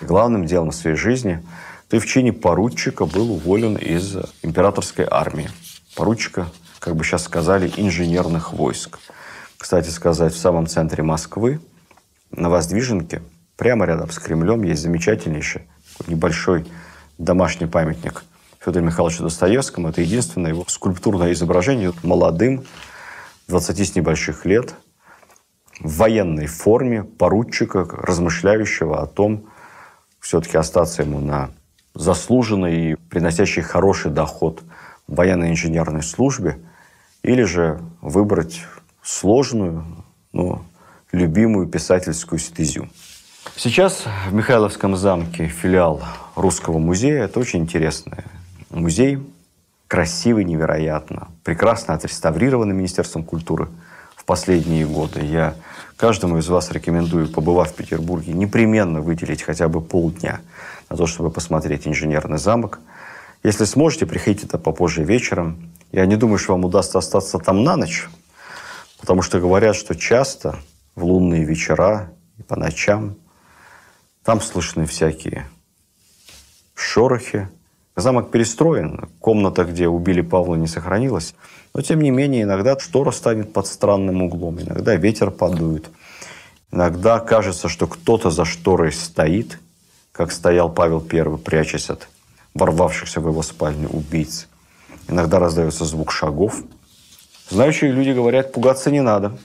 Главным 0.01 0.47
делом 0.47 0.73
своей 0.73 0.97
жизни 0.97 1.43
ты 1.89 1.99
в 1.99 2.07
чине 2.07 2.33
поручика 2.33 3.05
был 3.05 3.33
уволен 3.33 3.77
из 3.77 4.17
императорской 4.43 5.07
армии. 5.11 5.51
Поручика, 5.97 6.49
как 6.79 6.95
бы 6.95 7.05
сейчас 7.05 7.25
сказали, 7.25 7.71
инженерных 7.77 8.53
войск. 8.53 9.01
Кстати 9.59 9.91
сказать, 9.91 10.33
в 10.33 10.39
самом 10.39 10.69
центре 10.69 11.03
Москвы, 11.03 11.61
на 12.31 12.49
Воздвиженке, 12.49 13.23
прямо 13.57 13.85
рядом 13.85 14.11
с 14.11 14.19
Кремлем, 14.19 14.63
есть 14.63 14.83
замечательнейший 14.83 15.63
небольшой 16.07 16.67
домашний 17.19 17.67
памятник 17.67 18.25
Федору 18.63 18.85
Михайловичу 18.85 19.23
Достоевскому. 19.23 19.89
Это 19.89 20.03
единственное 20.03 20.51
его 20.51 20.65
скульптурное 20.69 21.33
изображение 21.33 21.95
молодым, 22.03 22.67
20 23.49 23.89
с 23.89 23.95
небольших 23.95 24.45
лет, 24.45 24.75
в 25.81 25.97
военной 25.97 26.47
форме 26.47 27.03
поручика, 27.03 27.87
размышляющего 27.91 29.03
о 29.03 29.07
том, 29.07 29.47
все-таки 30.21 30.59
остаться 30.59 31.03
ему 31.03 31.21
на 31.21 31.49
заслуженной 31.95 32.93
и 32.93 32.95
приносящей 32.97 33.63
хороший 33.63 34.11
доход 34.11 34.63
в 35.09 35.15
военно-инженерной 35.15 36.03
службе, 36.03 36.59
или 37.23 37.45
же 37.45 37.81
выбрать 38.03 38.61
сложную, 39.03 40.05
но 40.33 40.63
любимую 41.13 41.67
писательскую 41.67 42.39
стезю. 42.39 42.91
Сейчас 43.57 44.05
в 44.29 44.35
Михайловском 44.35 44.97
замке 44.97 45.47
филиал 45.47 46.03
Русского 46.37 46.79
музея. 46.79 47.25
Это 47.25 47.41
очень 47.41 47.61
интересное 47.61 48.25
Музей 48.71 49.19
красивый 49.89 50.45
невероятно, 50.45 51.29
прекрасно 51.43 51.95
отреставрированный 51.95 52.75
Министерством 52.75 53.25
культуры 53.25 53.69
в 54.15 54.25
последние 54.25 54.87
годы. 54.87 55.25
Я 55.25 55.55
каждому 55.97 56.39
из 56.39 56.49
вас 56.49 56.71
рекомендую, 56.71 57.29
побывав 57.29 57.73
в 57.73 57.75
Петербурге, 57.75 58.33
непременно 58.33 59.01
выделить 59.01 59.43
хотя 59.43 59.67
бы 59.67 59.81
полдня 59.81 60.41
на 60.89 60.97
то, 60.97 61.09
чтобы 61.09 61.33
посмотреть 61.33 61.89
инженерный 61.89 62.39
замок. 62.39 62.79
Если 63.43 63.65
сможете, 63.65 64.07
приходите 64.07 64.47
туда 64.47 64.59
попозже 64.59 65.03
вечером. 65.03 65.73
Я 65.91 66.07
не 66.07 66.15
думаю, 66.15 66.39
что 66.39 66.53
вам 66.53 66.65
удастся 66.65 66.99
остаться 66.99 67.39
там 67.39 67.65
на 67.65 67.77
ночь, 67.77 68.09
потому 69.01 69.23
что 69.23 69.41
говорят, 69.41 69.75
что 69.75 69.97
часто 69.97 70.57
в 70.95 71.03
лунные 71.03 71.43
вечера 71.43 72.13
и 72.39 72.43
по 72.45 72.55
ночам 72.55 73.17
там 74.23 74.41
слышны 74.41 74.87
всякие 74.87 75.49
шорохи, 76.77 77.49
Замок 77.97 78.31
перестроен, 78.31 79.09
комната, 79.19 79.65
где 79.65 79.89
убили 79.89 80.21
Павла, 80.21 80.55
не 80.55 80.67
сохранилась. 80.67 81.35
Но, 81.75 81.83
тем 81.83 82.01
не 82.01 82.11
менее, 82.11 82.43
иногда 82.43 82.79
штора 82.79 83.11
станет 83.11 83.53
под 83.53 83.67
странным 83.67 84.23
углом, 84.23 84.61
иногда 84.61 84.95
ветер 84.95 85.31
подует. 85.31 85.91
Иногда 86.73 87.19
кажется, 87.19 87.69
что 87.69 87.87
кто-то 87.87 88.31
за 88.31 88.45
шторой 88.45 88.93
стоит, 88.93 89.59
как 90.13 90.31
стоял 90.33 90.71
Павел 90.71 91.05
I, 91.11 91.39
прячась 91.39 91.91
от 91.91 92.09
ворвавшихся 92.55 93.21
в 93.21 93.29
его 93.29 93.43
спальню 93.43 93.89
убийц. 93.89 94.49
Иногда 95.09 95.39
раздается 95.39 95.85
звук 95.85 96.13
шагов. 96.13 96.63
Знающие 97.49 97.91
люди 97.91 98.11
говорят, 98.11 98.53
пугаться 98.53 98.91
не 98.91 99.01
надо. 99.01 99.37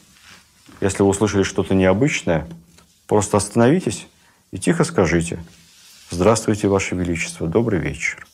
Если 0.81 1.01
вы 1.01 1.09
услышали 1.09 1.43
что-то 1.43 1.73
необычное, 1.73 2.47
просто 3.07 3.37
остановитесь 3.37 4.07
и 4.51 4.59
тихо 4.59 4.83
скажите 4.83 5.39
«Здравствуйте, 6.11 6.67
Ваше 6.67 6.95
Величество, 6.95 7.47
добрый 7.47 7.79
вечер». 7.79 8.27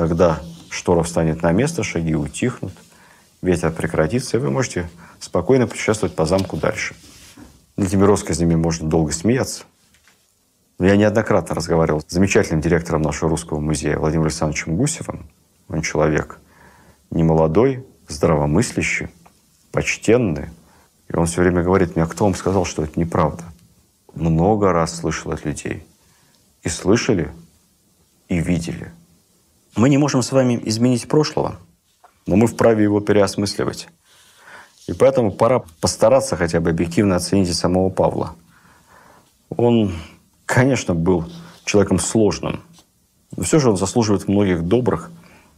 Тогда 0.00 0.40
штора 0.70 1.02
встанет 1.02 1.42
на 1.42 1.52
место, 1.52 1.82
шаги 1.82 2.14
утихнут, 2.14 2.72
ветер 3.42 3.70
прекратится, 3.70 4.38
и 4.38 4.40
вы 4.40 4.50
можете 4.50 4.88
спокойно 5.18 5.66
путешествовать 5.66 6.16
по 6.16 6.24
замку 6.24 6.56
дальше. 6.56 6.94
Этими 7.76 8.04
россказнями 8.04 8.54
можно 8.54 8.88
долго 8.88 9.12
смеяться. 9.12 9.64
Но 10.78 10.86
я 10.86 10.96
неоднократно 10.96 11.54
разговаривал 11.54 12.00
с 12.00 12.10
замечательным 12.10 12.62
директором 12.62 13.02
нашего 13.02 13.28
русского 13.28 13.60
музея 13.60 13.98
Владимиром 13.98 14.28
Александровичем 14.28 14.74
Гусевым. 14.74 15.28
Он 15.68 15.82
человек 15.82 16.38
немолодой, 17.10 17.84
здравомыслящий, 18.08 19.08
почтенный. 19.70 20.48
И 21.10 21.14
он 21.14 21.26
все 21.26 21.42
время 21.42 21.62
говорит 21.62 21.94
мне, 21.94 22.04
а 22.04 22.08
кто 22.08 22.24
вам 22.24 22.34
сказал, 22.34 22.64
что 22.64 22.84
это 22.84 22.98
неправда? 22.98 23.44
Много 24.14 24.72
раз 24.72 24.96
слышал 24.96 25.30
от 25.30 25.44
людей. 25.44 25.86
И 26.62 26.70
слышали, 26.70 27.30
и 28.28 28.38
видели– 28.38 28.90
мы 29.76 29.88
не 29.88 29.98
можем 29.98 30.22
с 30.22 30.32
вами 30.32 30.60
изменить 30.64 31.08
прошлого, 31.08 31.56
но 32.26 32.36
мы 32.36 32.46
вправе 32.46 32.82
его 32.82 33.00
переосмысливать. 33.00 33.88
И 34.86 34.92
поэтому 34.92 35.30
пора 35.30 35.62
постараться 35.80 36.36
хотя 36.36 36.60
бы 36.60 36.70
объективно 36.70 37.16
оценить 37.16 37.48
и 37.48 37.52
самого 37.52 37.90
Павла. 37.90 38.34
Он, 39.56 39.92
конечно, 40.46 40.94
был 40.94 41.30
человеком 41.64 41.98
сложным, 42.00 42.60
но 43.36 43.44
все 43.44 43.60
же 43.60 43.70
он 43.70 43.76
заслуживает 43.76 44.26
многих 44.26 44.62
добрых 44.62 45.10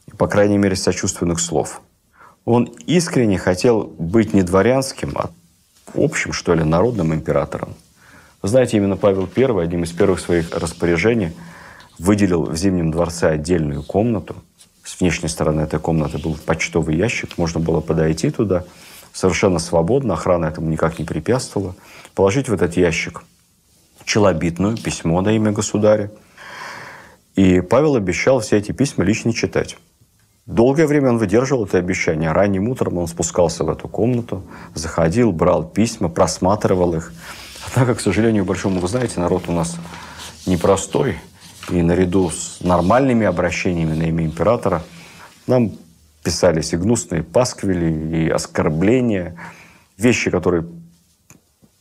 и, 0.06 0.10
по 0.10 0.28
крайней 0.28 0.58
мере, 0.58 0.76
сочувственных 0.76 1.40
слов. 1.40 1.80
Он 2.44 2.64
искренне 2.86 3.38
хотел 3.38 3.84
быть 3.84 4.34
не 4.34 4.42
дворянским, 4.42 5.12
а 5.14 5.30
общим, 5.94 6.32
что 6.32 6.54
ли, 6.54 6.64
народным 6.64 7.14
императором. 7.14 7.74
Знаете, 8.42 8.76
именно 8.76 8.96
Павел 8.96 9.28
I 9.34 9.64
одним 9.64 9.84
из 9.84 9.92
первых 9.92 10.20
своих 10.20 10.54
распоряжений– 10.54 11.32
выделил 11.99 12.45
в 12.45 12.57
Зимнем 12.57 12.90
дворце 12.90 13.30
отдельную 13.30 13.82
комнату. 13.82 14.36
С 14.84 15.01
внешней 15.01 15.28
стороны 15.28 15.62
этой 15.62 15.78
комнаты 15.78 16.18
был 16.18 16.36
почтовый 16.45 16.97
ящик, 16.97 17.38
можно 17.38 17.61
было 17.61 17.80
подойти 17.80 18.30
туда 18.30 18.64
совершенно 19.12 19.59
свободно, 19.59 20.14
охрана 20.14 20.47
этому 20.47 20.68
никак 20.68 20.99
не 20.99 21.05
препятствовала, 21.05 21.74
положить 22.14 22.49
в 22.49 22.55
этот 22.55 22.76
ящик 22.76 23.24
челобитную, 24.05 24.76
письмо 24.76 25.20
на 25.20 25.30
имя 25.30 25.53
государя. 25.53 26.11
И 27.36 27.61
Павел 27.61 27.95
обещал 27.95 28.40
все 28.40 28.59
эти 28.59 28.72
письма 28.72 29.05
лично 29.05 29.32
читать. 29.32 29.76
Долгое 30.45 30.86
время 30.86 31.11
он 31.11 31.18
выдерживал 31.18 31.66
это 31.66 31.78
обещание. 31.78 32.32
Ранним 32.32 32.68
утром 32.68 32.99
он 32.99 33.07
спускался 33.07 33.62
в 33.64 33.70
эту 33.70 33.88
комнату, 33.88 34.43
заходил, 34.74 35.30
брал 35.30 35.64
письма, 35.64 36.09
просматривал 36.09 36.95
их. 36.95 37.12
Однако, 37.68 37.95
к 37.95 38.01
сожалению, 38.01 38.45
большому, 38.45 38.80
вы 38.80 38.88
знаете, 38.88 39.20
народ 39.20 39.45
у 39.47 39.53
нас 39.53 39.76
непростой. 40.47 41.18
И 41.70 41.82
наряду 41.82 42.30
с 42.30 42.60
нормальными 42.60 43.26
обращениями 43.26 43.94
на 43.94 44.02
имя 44.04 44.24
императора 44.24 44.82
нам 45.46 45.72
писались 46.22 46.72
и 46.72 46.76
гнусные 46.76 47.22
пасквили, 47.22 48.16
и 48.16 48.28
оскорбления, 48.28 49.36
вещи, 49.96 50.30
которые 50.30 50.64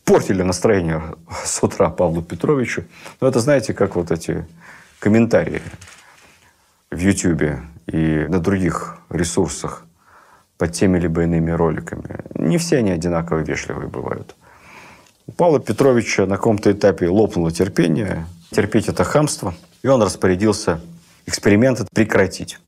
портили 0.04 0.44
настроение 0.44 1.02
с 1.44 1.62
утра 1.64 1.90
Павлу 1.90 2.22
Петровичу. 2.22 2.86
Но 3.20 3.28
это, 3.28 3.40
знаете, 3.40 3.74
как 3.74 3.96
вот 3.96 4.12
эти 4.12 4.46
комментарии 5.00 5.62
в 6.90 6.98
Ютьюбе 6.98 7.62
и 7.88 8.26
на 8.28 8.40
других 8.40 8.98
ресурсах 9.10 9.86
под 10.58 10.74
теми 10.74 11.00
либо 11.00 11.24
иными 11.24 11.52
роликами. 11.52 12.20
Не 12.36 12.58
все 12.58 12.78
они 12.78 12.92
одинаково 12.92 13.40
вежливые 13.40 13.88
бывают. 13.88 14.36
У 15.26 15.32
Павла 15.32 15.60
Петровича 15.60 16.26
на 16.26 16.36
каком-то 16.36 16.72
этапе 16.72 17.08
лопнуло 17.08 17.52
терпение. 17.52 18.26
Терпеть 18.52 18.88
это 18.90 19.04
хамство. 19.04 19.54
И 19.84 19.88
он 19.88 20.02
распорядился 20.02 20.82
эксперимент 21.26 21.88
прекратить. 21.94 22.60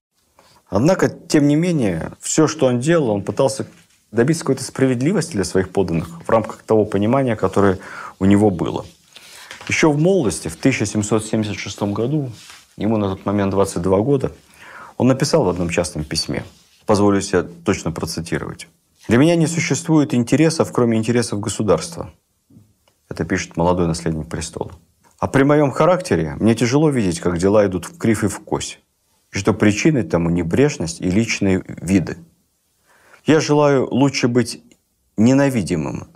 Однако, 0.68 1.10
тем 1.10 1.48
не 1.48 1.56
менее, 1.56 2.12
все, 2.20 2.48
что 2.48 2.66
он 2.66 2.80
делал, 2.80 3.10
он 3.10 3.24
пытался 3.24 3.68
добиться 4.12 4.44
какой-то 4.44 4.64
справедливости 4.64 5.34
для 5.34 5.44
своих 5.44 5.70
подданных 5.70 6.24
в 6.26 6.30
рамках 6.30 6.64
того 6.64 6.86
понимания, 6.86 7.36
которое 7.36 7.80
у 8.20 8.26
него 8.26 8.50
было. 8.50 8.86
Еще 9.68 9.92
в 9.92 10.00
молодости, 10.00 10.48
в 10.48 10.56
1776 10.56 11.82
году, 11.84 12.32
ему 12.78 12.98
на 12.98 13.10
тот 13.10 13.26
момент 13.26 13.52
22 13.52 14.00
года, 14.00 14.32
он 14.98 15.08
написал 15.08 15.44
в 15.44 15.50
одном 15.50 15.70
частном 15.70 16.04
письме, 16.04 16.44
позволю 16.86 17.22
себе 17.22 17.44
точно 17.44 17.92
процитировать. 17.92 18.68
«Для 19.08 19.18
меня 19.18 19.36
не 19.36 19.48
существует 19.48 20.14
интересов, 20.14 20.72
кроме 20.72 20.98
интересов 20.98 21.40
государства». 21.40 22.12
Это 23.10 23.26
пишет 23.26 23.58
молодой 23.58 23.88
наследник 23.88 24.28
престола. 24.28 24.72
А 25.24 25.28
при 25.30 25.44
моем 25.44 25.72
характере 25.72 26.36
мне 26.38 26.54
тяжело 26.54 26.90
видеть, 26.90 27.22
как 27.22 27.38
дела 27.38 27.66
идут 27.66 27.86
в 27.86 27.98
крив 27.98 28.26
и 28.26 28.28
в 28.28 28.42
кось, 28.42 28.82
и 29.32 29.38
что 29.38 29.54
причиной 29.54 30.04
тому 30.04 30.30
небрежность 30.30 31.00
и 31.00 31.10
личные 31.10 31.64
виды. 31.66 32.18
Я 33.26 33.40
желаю 33.40 33.88
лучше 33.90 34.28
быть 34.28 34.62
ненавидимым 35.16 36.10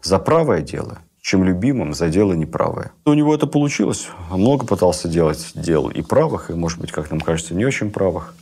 за 0.00 0.18
правое 0.18 0.62
дело, 0.62 1.00
чем 1.20 1.44
любимым 1.44 1.92
за 1.92 2.08
дело 2.08 2.32
неправое. 2.32 2.92
У 3.04 3.12
него 3.12 3.34
это 3.34 3.46
получилось. 3.46 4.08
Много 4.30 4.64
пытался 4.64 5.08
делать 5.08 5.52
дел 5.54 5.90
и 5.90 6.00
правых, 6.00 6.48
и, 6.48 6.54
может 6.54 6.80
быть, 6.80 6.92
как 6.92 7.10
нам 7.10 7.20
кажется, 7.20 7.54
не 7.54 7.66
очень 7.66 7.90
правых. 7.90 8.34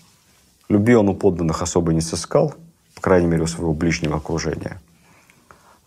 Любви 0.68 0.94
он 0.94 1.08
у 1.08 1.16
подданных 1.16 1.62
особо 1.62 1.92
не 1.92 2.00
сыскал, 2.00 2.54
по 2.94 3.00
крайней 3.00 3.26
мере, 3.26 3.42
у 3.42 3.48
своего 3.48 3.74
ближнего 3.74 4.18
окружения. 4.18 4.80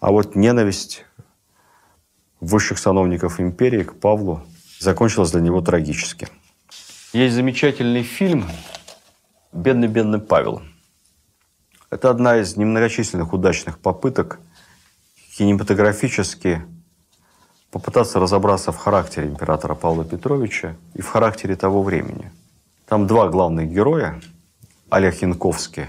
А 0.01 0.11
вот 0.11 0.35
ненависть 0.35 1.05
высших 2.39 2.79
сановников 2.79 3.39
империи 3.39 3.83
к 3.83 3.99
Павлу 3.99 4.43
закончилась 4.79 5.31
для 5.31 5.41
него 5.41 5.61
трагически. 5.61 6.27
Есть 7.13 7.35
замечательный 7.35 8.03
фильм 8.03 8.45
«Бедный-бедный 9.53 10.19
Павел». 10.19 10.61
Это 11.89 12.09
одна 12.09 12.38
из 12.38 12.57
немногочисленных 12.57 13.33
удачных 13.33 13.79
попыток 13.79 14.39
кинематографически 15.38 16.63
попытаться 17.71 18.19
разобраться 18.19 18.71
в 18.71 18.77
характере 18.77 19.27
императора 19.27 19.75
Павла 19.75 20.03
Петровича 20.03 20.75
и 20.93 21.01
в 21.01 21.07
характере 21.07 21.55
того 21.55 21.83
времени. 21.83 22.31
Там 22.88 23.07
два 23.07 23.29
главных 23.29 23.69
героя. 23.69 24.21
Олег 24.89 25.21
Янковский, 25.21 25.88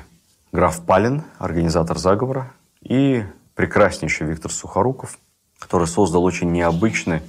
граф 0.51 0.84
Палин, 0.84 1.22
организатор 1.38 1.99
заговора, 1.99 2.53
и 2.82 3.24
прекраснейший 3.55 4.26
Виктор 4.26 4.51
Сухоруков, 4.51 5.18
который 5.59 5.86
создал 5.86 6.24
очень 6.24 6.52
необычный 6.52 7.20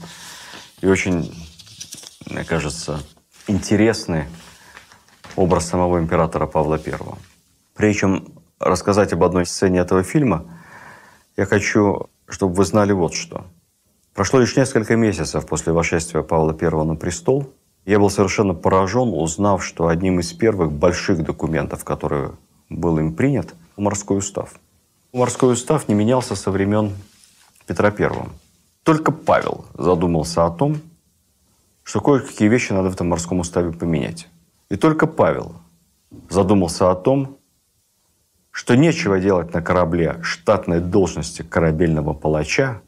и 0.82 0.88
очень, 0.88 1.34
мне 2.30 2.44
кажется, 2.44 3.00
интересный 3.48 4.26
образ 5.36 5.68
самого 5.68 6.00
императора 6.00 6.46
Павла 6.46 6.76
I. 6.76 6.94
Прежде 7.76 8.00
чем 8.00 8.26
рассказать 8.60 9.14
об 9.14 9.24
одной 9.24 9.46
сцене 9.46 9.80
этого 9.80 10.04
фильма, 10.04 10.46
я 11.38 11.46
хочу, 11.46 12.10
чтобы 12.28 12.54
вы 12.54 12.66
знали 12.66 12.92
вот 12.92 13.14
что. 13.14 13.46
Прошло 14.14 14.40
лишь 14.40 14.56
несколько 14.56 14.96
месяцев 14.96 15.46
после 15.46 15.72
восшествия 15.72 16.22
Павла 16.22 16.56
I 16.60 16.86
на 16.86 16.96
престол. 16.96 17.50
Я 17.86 18.00
был 18.00 18.10
совершенно 18.10 18.54
поражен, 18.54 19.14
узнав, 19.14 19.64
что 19.64 19.88
одним 19.88 20.20
из 20.20 20.34
первых 20.34 20.72
больших 20.72 21.24
документов, 21.24 21.84
который 21.86 22.32
был 22.70 23.00
им 23.00 23.16
принят, 23.16 23.56
морской 23.78 24.18
устав. 24.18 24.56
Морской 25.14 25.54
устав 25.54 25.88
не 25.88 25.96
менялся 25.96 26.36
со 26.36 26.52
времен 26.52 26.94
Петра 27.70 27.94
I. 27.96 28.10
Только 28.82 29.12
Павел 29.12 29.64
задумался 29.76 30.44
о 30.44 30.50
том, 30.50 30.82
что 31.84 32.02
кое-какие 32.02 32.48
вещи 32.50 32.74
надо 32.74 32.90
в 32.90 32.96
этом 32.96 33.10
морском 33.10 33.42
уставе 33.42 33.72
поменять. 33.72 34.28
И 34.70 34.76
только 34.76 35.06
Павел 35.06 35.54
задумался 36.30 36.90
о 36.90 36.96
том, 36.96 37.38
что 38.50 38.76
нечего 38.76 39.20
делать 39.20 39.54
на 39.54 39.62
корабле 39.62 40.18
штатной 40.24 40.80
должности 40.80 41.44
корабельного 41.44 42.14
палача. 42.16 42.82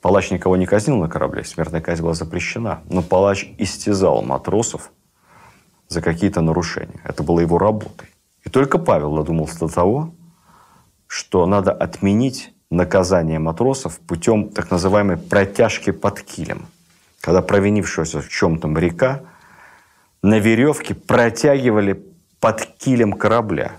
Палач 0.00 0.30
никого 0.30 0.56
не 0.56 0.64
казнил 0.64 0.96
на 0.96 1.10
корабле, 1.10 1.44
смертная 1.44 1.82
казнь 1.82 2.00
была 2.00 2.14
запрещена. 2.14 2.80
Но 2.88 3.02
палач 3.02 3.46
истязал 3.58 4.22
матросов 4.22 4.90
за 5.88 6.00
какие-то 6.00 6.40
нарушения. 6.40 7.02
Это 7.04 7.22
было 7.22 7.40
его 7.40 7.58
работой. 7.58 8.08
И 8.42 8.48
только 8.48 8.78
Павел 8.78 9.14
додумался 9.14 9.58
до 9.58 9.68
того, 9.68 10.14
что 11.06 11.44
надо 11.44 11.72
отменить 11.72 12.54
наказание 12.72 13.38
матросов 13.38 14.00
путем 14.00 14.48
так 14.48 14.70
называемой 14.70 15.18
протяжки 15.18 15.90
под 15.92 16.22
килем. 16.22 16.66
Когда 17.20 17.42
провинившегося 17.42 18.20
в 18.20 18.28
чем-то 18.28 18.66
моряка 18.66 19.22
на 20.22 20.38
веревке 20.38 20.94
протягивали 20.94 22.04
под 22.40 22.64
килем 22.78 23.12
корабля. 23.12 23.72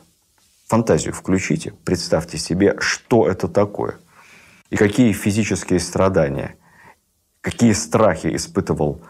Фантазию 0.68 1.14
включите, 1.14 1.74
представьте 1.84 2.38
себе, 2.38 2.76
что 2.80 3.28
это 3.28 3.48
такое. 3.48 3.96
И 4.70 4.78
какие 4.78 5.12
физические 5.12 5.80
страдания, 5.80 6.56
какие 7.42 7.74
страхи 7.74 8.34
испытывал 8.36 9.02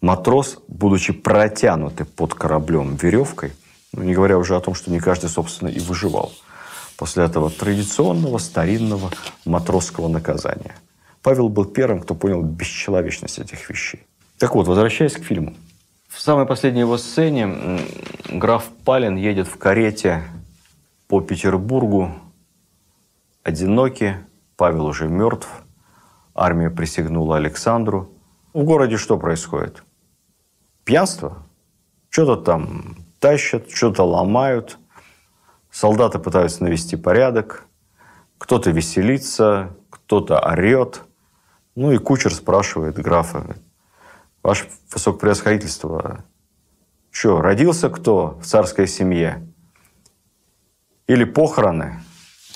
матрос, 0.00 0.58
будучи 0.68 1.12
протянутый 1.12 2.06
под 2.06 2.34
кораблем 2.34 2.94
веревкой, 2.96 3.52
ну, 3.92 4.02
не 4.02 4.14
говоря 4.14 4.38
уже 4.38 4.54
о 4.54 4.60
том, 4.60 4.74
что 4.74 4.90
не 4.90 5.00
каждый, 5.00 5.30
собственно, 5.30 5.68
и 5.68 5.80
выживал– 5.80 6.32
после 6.98 7.24
этого 7.24 7.48
традиционного 7.48 8.38
старинного 8.38 9.10
матросского 9.44 10.08
наказания. 10.08 10.74
Павел 11.22 11.48
был 11.48 11.64
первым, 11.64 12.00
кто 12.00 12.14
понял 12.14 12.42
бесчеловечность 12.42 13.38
этих 13.38 13.70
вещей. 13.70 14.04
Так 14.38 14.54
вот, 14.54 14.66
возвращаясь 14.66 15.12
к 15.12 15.22
фильму. 15.22 15.54
В 16.08 16.20
самой 16.20 16.44
последней 16.44 16.80
его 16.80 16.98
сцене 16.98 17.80
граф 18.28 18.64
Палин 18.84 19.16
едет 19.16 19.46
в 19.46 19.56
карете 19.58 20.24
по 21.06 21.20
Петербургу, 21.20 22.12
одинокий, 23.44 24.14
Павел 24.56 24.86
уже 24.86 25.08
мертв, 25.08 25.48
армия 26.34 26.70
присягнула 26.70 27.36
Александру. 27.36 28.10
В 28.52 28.64
городе 28.64 28.96
что 28.96 29.18
происходит? 29.18 29.84
Пьянство? 30.84 31.46
Что-то 32.08 32.42
там 32.42 32.96
тащат, 33.20 33.70
что-то 33.70 34.02
ломают– 34.02 34.78
Солдаты 35.78 36.18
пытаются 36.18 36.64
навести 36.64 36.96
порядок, 36.96 37.64
кто-то 38.36 38.72
веселится, 38.72 39.76
кто-то 39.90 40.40
орет. 40.40 41.02
Ну 41.76 41.92
и 41.92 41.98
кучер 41.98 42.34
спрашивает 42.34 42.96
графа, 42.96 43.54
ваше 44.42 44.68
высокопревосходительство, 44.92 46.24
что, 47.12 47.40
родился 47.40 47.90
кто 47.90 48.40
в 48.42 48.44
царской 48.44 48.88
семье? 48.88 49.46
Или 51.06 51.22
похороны? 51.22 52.02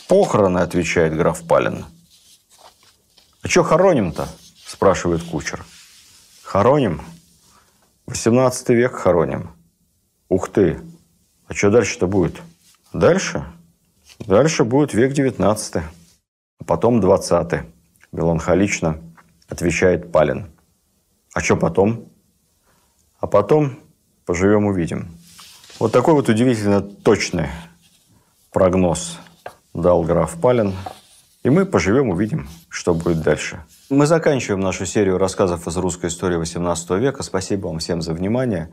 Похороны, 0.09 0.59
отвечает 0.59 1.17
граф 1.17 1.47
Палин. 1.47 1.85
А 3.43 3.47
что 3.47 3.63
хороним-то? 3.63 4.27
спрашивает 4.67 5.23
кучер. 5.23 5.65
Хороним? 6.43 7.03
18 8.07 8.71
век 8.71 8.97
хороним. 8.97 9.53
Ух 10.29 10.49
ты! 10.49 10.81
А 11.47 11.55
что 11.55 11.71
дальше-то 11.71 12.09
будет? 12.09 12.43
Дальше? 12.93 13.45
Дальше 14.19 14.65
будет 14.65 14.95
век 14.95 15.13
19 15.13 15.83
а 16.63 16.65
потом 16.65 17.01
20 17.01 17.65
Меланхолично 18.13 18.99
отвечает 19.49 20.13
Палин. 20.13 20.53
А 21.35 21.41
что 21.41 21.57
потом? 21.57 22.09
А 23.19 23.27
потом 23.27 23.81
поживем 24.27 24.67
увидим. 24.67 25.09
Вот 25.81 25.91
такой 25.91 26.15
вот 26.15 26.29
удивительно 26.29 26.81
точный 26.81 27.49
прогноз 28.53 29.19
дал 29.75 30.05
граф 30.05 30.41
Палин. 30.41 30.75
И 31.43 31.51
мы 31.51 31.67
поживем, 31.67 32.11
увидим, 32.11 32.49
что 32.69 32.95
будет 32.95 33.23
дальше. 33.23 33.65
Мы 33.91 34.07
заканчиваем 34.07 34.61
нашу 34.61 34.87
серию 34.87 35.19
рассказов 35.19 35.67
из 35.67 35.77
русской 35.77 36.07
истории 36.07 36.41
XVIII 36.41 37.01
века. 37.01 37.25
Спасибо 37.25 37.67
вам 37.67 37.81
всем 37.81 38.03
за 38.03 38.13
внимание. 38.13 38.71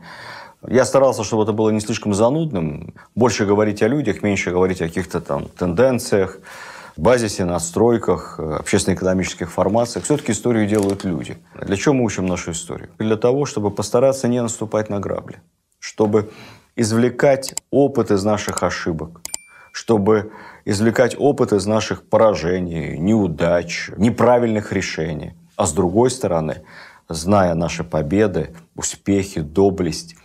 Я 0.66 0.84
старался, 0.84 1.24
чтобы 1.24 1.44
это 1.44 1.52
было 1.52 1.70
не 1.70 1.80
слишком 1.80 2.12
занудным. 2.12 2.94
Больше 3.14 3.46
говорить 3.46 3.82
о 3.82 3.88
людях, 3.88 4.22
меньше 4.22 4.50
говорить 4.50 4.82
о 4.82 4.88
каких-то 4.88 5.20
там 5.20 5.46
тенденциях, 5.48 6.38
базисе, 6.96 7.46
настройках, 7.46 8.38
общественно-экономических 8.38 9.50
формациях. 9.50 10.04
Все-таки 10.04 10.32
историю 10.32 10.66
делают 10.66 11.04
люди. 11.04 11.38
Для 11.60 11.76
чего 11.76 11.94
мы 11.94 12.04
учим 12.04 12.26
нашу 12.26 12.50
историю? 12.50 12.90
Для 12.98 13.16
того, 13.16 13.46
чтобы 13.46 13.70
постараться 13.70 14.28
не 14.28 14.42
наступать 14.42 14.90
на 14.90 15.00
грабли. 15.00 15.40
Чтобы 15.78 16.30
извлекать 16.76 17.54
опыт 17.70 18.10
из 18.10 18.22
наших 18.22 18.62
ошибок. 18.62 19.22
Чтобы 19.72 20.30
извлекать 20.66 21.16
опыт 21.18 21.54
из 21.54 21.64
наших 21.64 22.02
поражений, 22.02 22.98
неудач, 22.98 23.90
неправильных 23.96 24.72
решений. 24.72 25.32
А 25.56 25.64
с 25.64 25.72
другой 25.72 26.10
стороны, 26.10 26.62
зная 27.08 27.54
наши 27.54 27.82
победы, 27.82 28.54
успехи, 28.76 29.40
доблесть, 29.40 30.16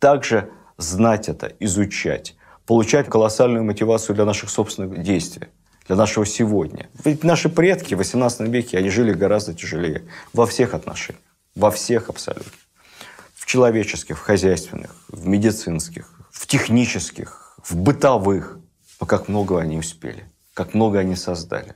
также 0.00 0.50
знать 0.78 1.28
это, 1.28 1.52
изучать, 1.60 2.34
получать 2.66 3.08
колоссальную 3.08 3.62
мотивацию 3.62 4.16
для 4.16 4.24
наших 4.24 4.50
собственных 4.50 5.02
действий, 5.02 5.48
для 5.86 5.94
нашего 5.94 6.26
сегодня. 6.26 6.88
Ведь 7.04 7.22
наши 7.22 7.48
предки 7.48 7.94
в 7.94 7.98
18 7.98 8.48
веке, 8.48 8.78
они 8.78 8.90
жили 8.90 9.12
гораздо 9.12 9.54
тяжелее 9.54 10.04
во 10.32 10.46
всех 10.46 10.74
отношениях, 10.74 11.22
во 11.54 11.70
всех 11.70 12.08
абсолютно. 12.08 12.50
В 13.34 13.46
человеческих, 13.46 14.18
в 14.18 14.22
хозяйственных, 14.22 14.96
в 15.08 15.26
медицинских, 15.26 16.12
в 16.30 16.46
технических, 16.46 17.56
в 17.62 17.76
бытовых. 17.76 18.58
Но 19.00 19.06
как 19.06 19.28
много 19.28 19.60
они 19.60 19.78
успели, 19.78 20.24
как 20.54 20.74
много 20.74 20.98
они 20.98 21.16
создали. 21.16 21.74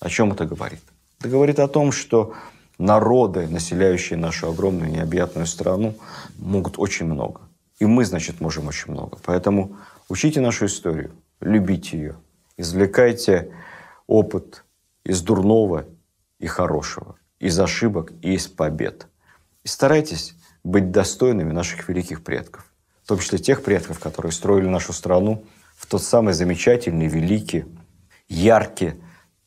О 0.00 0.08
чем 0.08 0.32
это 0.32 0.44
говорит? 0.44 0.82
Это 1.18 1.28
говорит 1.28 1.58
о 1.58 1.68
том, 1.68 1.90
что 1.90 2.34
народы, 2.78 3.48
населяющие 3.48 4.18
нашу 4.18 4.50
огромную 4.50 4.90
необъятную 4.90 5.46
страну, 5.46 5.94
могут 6.38 6.78
очень 6.78 7.06
много. 7.06 7.40
И 7.78 7.86
мы, 7.86 8.04
значит, 8.04 8.40
можем 8.40 8.68
очень 8.68 8.92
много. 8.92 9.18
Поэтому 9.24 9.76
учите 10.08 10.40
нашу 10.40 10.66
историю, 10.66 11.12
любите 11.40 11.98
ее, 11.98 12.16
извлекайте 12.56 13.52
опыт 14.06 14.64
из 15.04 15.20
дурного 15.22 15.86
и 16.38 16.46
хорошего, 16.46 17.16
из 17.38 17.58
ошибок 17.58 18.12
и 18.22 18.34
из 18.34 18.46
побед. 18.46 19.08
И 19.62 19.68
старайтесь 19.68 20.34
быть 20.64 20.90
достойными 20.90 21.52
наших 21.52 21.88
великих 21.88 22.24
предков, 22.24 22.64
в 23.04 23.08
том 23.08 23.18
числе 23.18 23.38
тех 23.38 23.62
предков, 23.62 23.98
которые 23.98 24.32
строили 24.32 24.66
нашу 24.66 24.92
страну 24.92 25.44
в 25.76 25.86
тот 25.86 26.02
самый 26.02 26.32
замечательный, 26.32 27.06
великий, 27.06 27.66
яркий, 28.28 28.94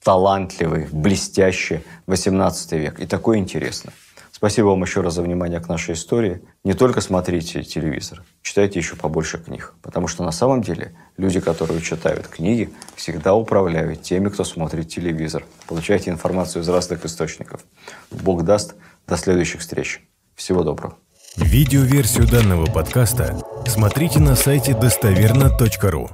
талантливый, 0.03 0.87
блестящий 0.91 1.81
18 2.05 2.71
век. 2.73 2.99
И 2.99 3.05
такое 3.05 3.37
интересно. 3.39 3.91
Спасибо 4.39 4.67
вам 4.67 4.81
еще 4.83 5.01
раз 5.01 5.15
за 5.15 5.21
внимание 5.21 5.59
к 5.59 5.67
нашей 5.67 5.95
истории. 5.95 6.41
Не 6.63 6.73
только 6.73 7.01
смотрите 7.01 7.61
телевизор, 7.61 8.23
читайте 8.41 8.79
еще 8.79 8.95
побольше 8.95 9.37
книг. 9.37 9.73
Потому 9.81 10.07
что 10.07 10.23
на 10.23 10.31
самом 10.31 10.61
деле 10.61 10.95
люди, 11.17 11.41
которые 11.41 11.81
читают 11.81 12.25
книги, 12.27 12.69
всегда 12.95 13.35
управляют 13.35 14.01
теми, 14.01 14.29
кто 14.29 14.45
смотрит 14.45 14.87
телевизор. 14.87 15.43
Получайте 15.67 16.09
информацию 16.09 16.63
из 16.63 16.69
разных 16.69 17.03
источников. 17.03 17.65
Бог 18.11 18.45
даст. 18.45 18.75
До 19.07 19.17
следующих 19.17 19.59
встреч. 19.59 20.07
Всего 20.35 20.63
доброго. 20.63 20.95
Видеоверсию 21.35 22.25
данного 22.25 22.65
подкаста 22.65 23.41
смотрите 23.67 24.19
на 24.19 24.37
сайте 24.37 24.73
достоверно.ру. 24.73 26.09